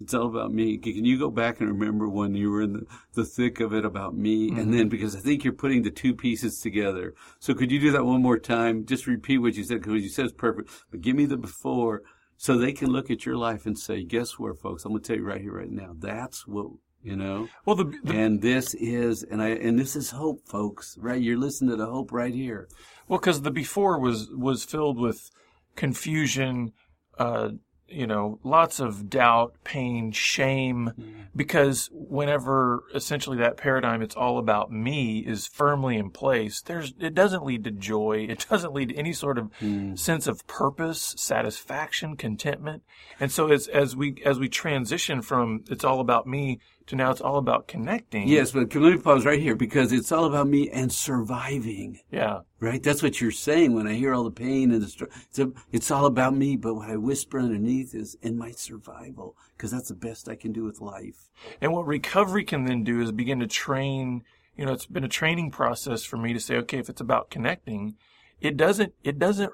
It's 0.00 0.14
all 0.14 0.26
about 0.26 0.52
me. 0.52 0.78
Can 0.78 1.04
you 1.04 1.18
go 1.18 1.30
back 1.30 1.60
and 1.60 1.68
remember 1.68 2.08
when 2.08 2.34
you 2.34 2.50
were 2.50 2.62
in 2.62 2.72
the, 2.72 2.86
the 3.12 3.24
thick 3.24 3.60
of 3.60 3.74
it 3.74 3.84
about 3.84 4.16
me? 4.16 4.48
Mm-hmm. 4.48 4.58
And 4.58 4.72
then, 4.72 4.88
because 4.88 5.14
I 5.14 5.20
think 5.20 5.44
you're 5.44 5.52
putting 5.52 5.82
the 5.82 5.90
two 5.90 6.14
pieces 6.14 6.58
together. 6.60 7.14
So 7.38 7.52
could 7.52 7.70
you 7.70 7.78
do 7.78 7.90
that 7.92 8.06
one 8.06 8.22
more 8.22 8.38
time? 8.38 8.86
Just 8.86 9.06
repeat 9.06 9.38
what 9.38 9.56
you 9.56 9.64
said, 9.64 9.78
because 9.78 9.92
what 9.92 10.02
you 10.02 10.08
said 10.08 10.24
is 10.24 10.32
perfect. 10.32 10.70
But 10.90 11.02
give 11.02 11.16
me 11.16 11.26
the 11.26 11.36
before 11.36 12.02
so 12.38 12.56
they 12.56 12.72
can 12.72 12.90
look 12.90 13.10
at 13.10 13.26
your 13.26 13.36
life 13.36 13.66
and 13.66 13.78
say, 13.78 14.02
guess 14.02 14.38
where, 14.38 14.54
folks? 14.54 14.86
I'm 14.86 14.92
going 14.92 15.02
to 15.02 15.06
tell 15.06 15.18
you 15.18 15.26
right 15.26 15.42
here, 15.42 15.52
right 15.52 15.70
now. 15.70 15.94
That's 15.98 16.46
what, 16.46 16.68
you 17.02 17.14
know? 17.14 17.48
Well, 17.66 17.76
the, 17.76 17.92
the, 18.02 18.14
and 18.14 18.40
this 18.40 18.72
is, 18.72 19.22
and 19.22 19.42
I, 19.42 19.48
and 19.48 19.78
this 19.78 19.94
is 19.94 20.12
hope, 20.12 20.48
folks, 20.48 20.96
right? 20.98 21.20
You're 21.20 21.36
listening 21.36 21.72
to 21.72 21.76
the 21.76 21.90
hope 21.90 22.10
right 22.10 22.34
here. 22.34 22.68
Well, 23.06 23.18
because 23.18 23.42
the 23.42 23.50
before 23.50 24.00
was, 24.00 24.30
was 24.30 24.64
filled 24.64 24.98
with 24.98 25.30
confusion, 25.76 26.72
uh, 27.18 27.50
you 27.90 28.06
know, 28.06 28.38
lots 28.44 28.80
of 28.80 29.10
doubt, 29.10 29.54
pain, 29.64 30.12
shame, 30.12 30.92
mm. 30.98 31.26
because 31.34 31.88
whenever 31.92 32.84
essentially 32.94 33.38
that 33.38 33.56
paradigm, 33.56 34.02
it's 34.02 34.16
all 34.16 34.38
about 34.38 34.72
me, 34.72 35.20
is 35.20 35.46
firmly 35.46 35.96
in 35.96 36.10
place, 36.10 36.62
there's, 36.62 36.94
it 36.98 37.14
doesn't 37.14 37.44
lead 37.44 37.64
to 37.64 37.70
joy. 37.70 38.26
It 38.28 38.46
doesn't 38.50 38.72
lead 38.72 38.90
to 38.90 38.96
any 38.96 39.12
sort 39.12 39.38
of 39.38 39.50
mm. 39.60 39.98
sense 39.98 40.26
of 40.26 40.46
purpose, 40.46 41.14
satisfaction, 41.16 42.16
contentment. 42.16 42.82
And 43.18 43.30
so 43.30 43.50
as, 43.50 43.68
as 43.68 43.96
we, 43.96 44.22
as 44.24 44.38
we 44.38 44.48
transition 44.48 45.22
from 45.22 45.64
it's 45.68 45.84
all 45.84 46.00
about 46.00 46.26
me 46.26 46.60
to 46.90 46.96
now 46.96 47.10
it's 47.10 47.20
all 47.20 47.38
about 47.38 47.68
connecting. 47.68 48.28
Yes, 48.28 48.50
but 48.50 48.74
let 48.74 48.92
me 48.92 48.98
pause 48.98 49.24
right 49.24 49.40
here 49.40 49.54
because 49.54 49.92
it's 49.92 50.12
all 50.12 50.24
about 50.24 50.48
me 50.48 50.68
and 50.70 50.92
surviving. 50.92 52.00
Yeah. 52.10 52.40
Right? 52.58 52.82
That's 52.82 53.02
what 53.02 53.20
you're 53.20 53.30
saying 53.30 53.74
when 53.74 53.86
I 53.86 53.94
hear 53.94 54.12
all 54.12 54.24
the 54.24 54.30
pain 54.30 54.70
and 54.72 54.82
the 54.82 54.88
story. 54.88 55.10
It's, 55.28 55.38
a, 55.38 55.52
it's 55.72 55.90
all 55.90 56.06
about 56.06 56.34
me, 56.34 56.56
but 56.56 56.74
what 56.74 56.90
I 56.90 56.96
whisper 56.96 57.38
underneath 57.38 57.94
is 57.94 58.16
in 58.22 58.36
my 58.36 58.50
survival 58.50 59.36
because 59.56 59.70
that's 59.70 59.88
the 59.88 59.94
best 59.94 60.28
I 60.28 60.34
can 60.34 60.52
do 60.52 60.64
with 60.64 60.80
life. 60.80 61.30
And 61.60 61.72
what 61.72 61.86
recovery 61.86 62.44
can 62.44 62.64
then 62.64 62.84
do 62.84 63.00
is 63.00 63.12
begin 63.12 63.38
to 63.40 63.46
train, 63.46 64.24
you 64.56 64.66
know, 64.66 64.72
it's 64.72 64.86
been 64.86 65.04
a 65.04 65.08
training 65.08 65.52
process 65.52 66.04
for 66.04 66.16
me 66.16 66.32
to 66.32 66.40
say, 66.40 66.56
okay, 66.56 66.78
if 66.78 66.88
it's 66.88 67.00
about 67.00 67.30
connecting, 67.30 67.94
it 68.40 68.56
doesn't, 68.56 68.94
it 69.04 69.18
doesn't 69.18 69.52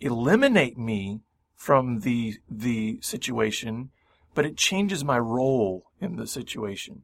eliminate 0.00 0.78
me 0.78 1.20
from 1.54 2.00
the, 2.00 2.36
the 2.48 2.98
situation 3.02 3.90
but 4.38 4.46
it 4.46 4.56
changes 4.56 5.02
my 5.02 5.18
role 5.18 5.90
in 6.00 6.14
the 6.14 6.24
situation. 6.24 7.02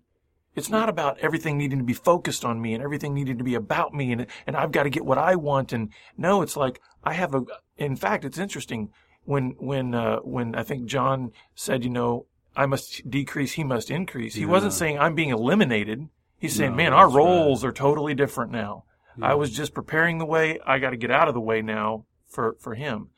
It's 0.54 0.70
not 0.70 0.88
about 0.88 1.18
everything 1.18 1.58
needing 1.58 1.80
to 1.80 1.84
be 1.84 1.92
focused 1.92 2.44
on 2.44 2.62
me 2.62 2.74
and 2.74 2.80
everything 2.80 3.12
needing 3.12 3.38
to 3.38 3.42
be 3.42 3.56
about 3.56 3.92
me 3.92 4.12
and, 4.12 4.28
and 4.46 4.56
I've 4.56 4.70
got 4.70 4.84
to 4.84 4.88
get 4.88 5.04
what 5.04 5.18
I 5.18 5.34
want. 5.34 5.72
And 5.72 5.88
no, 6.16 6.42
it's 6.42 6.56
like 6.56 6.80
I 7.02 7.14
have 7.14 7.34
a, 7.34 7.42
in 7.76 7.96
fact, 7.96 8.24
it's 8.24 8.38
interesting 8.38 8.90
when, 9.24 9.56
when, 9.58 9.96
uh, 9.96 10.18
when 10.18 10.54
I 10.54 10.62
think 10.62 10.86
John 10.86 11.32
said, 11.56 11.82
you 11.82 11.90
know, 11.90 12.26
I 12.54 12.66
must 12.66 13.10
decrease, 13.10 13.54
he 13.54 13.64
must 13.64 13.90
increase. 13.90 14.36
He 14.36 14.42
yeah. 14.42 14.46
wasn't 14.46 14.74
saying 14.74 15.00
I'm 15.00 15.16
being 15.16 15.30
eliminated. 15.30 16.08
He's 16.38 16.54
saying, 16.54 16.70
no, 16.70 16.76
man, 16.76 16.92
our 16.92 17.10
roles 17.10 17.64
right. 17.64 17.70
are 17.70 17.72
totally 17.72 18.14
different 18.14 18.52
now. 18.52 18.84
Yeah. 19.18 19.32
I 19.32 19.34
was 19.34 19.50
just 19.50 19.74
preparing 19.74 20.18
the 20.18 20.24
way. 20.24 20.60
I 20.64 20.78
got 20.78 20.90
to 20.90 20.96
get 20.96 21.10
out 21.10 21.26
of 21.26 21.34
the 21.34 21.40
way 21.40 21.62
now 21.62 22.04
for, 22.28 22.54
for 22.60 22.76
him. 22.76 23.08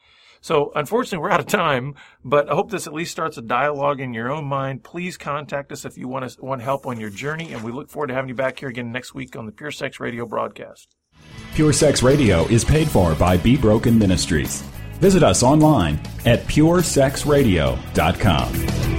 So 0.41 0.73
unfortunately, 0.75 1.19
we're 1.19 1.31
out 1.31 1.41
of 1.41 1.47
time, 1.47 1.95
but 2.25 2.51
I 2.51 2.55
hope 2.55 2.71
this 2.71 2.87
at 2.87 2.93
least 2.93 3.13
starts 3.13 3.39
a 3.39 3.43
dialogue 3.43 4.01
in 4.01 4.15
your 4.15 4.31
own 4.31 4.45
mind. 4.45 4.85
Please 4.85 5.17
contact 5.17 5.73
us 5.73 5.85
if 5.85 5.99
you 5.99 6.09
want, 6.09 6.25
us, 6.25 6.39
want 6.39 6.63
help 6.63 6.87
on 6.87 7.01
your 7.01 7.11
journey, 7.11 7.53
and 7.53 7.63
we 7.63 7.73
look 7.73 7.91
forward 7.91 8.09
to 8.09 8.15
having 8.15 8.29
you 8.29 8.35
back 8.35 8.59
here 8.59 8.69
again 8.69 8.93
next 8.93 9.15
week 9.15 9.37
on 9.37 9.47
the 9.47 9.53
Pure 9.53 9.73
Sex 9.73 10.01
Radio 10.01 10.27
broadcast. 10.27 10.95
Pure 11.55 11.73
Sex 11.73 12.03
Radio 12.03 12.45
is 12.47 12.65
paid 12.65 12.89
for 12.89 13.15
by 13.15 13.37
Be 13.37 13.57
Broken 13.57 13.99
Ministries. 13.99 14.63
Visit 15.01 15.23
us 15.23 15.43
online 15.43 16.01
at 16.25 16.45
puresexradio.com. 16.45 18.96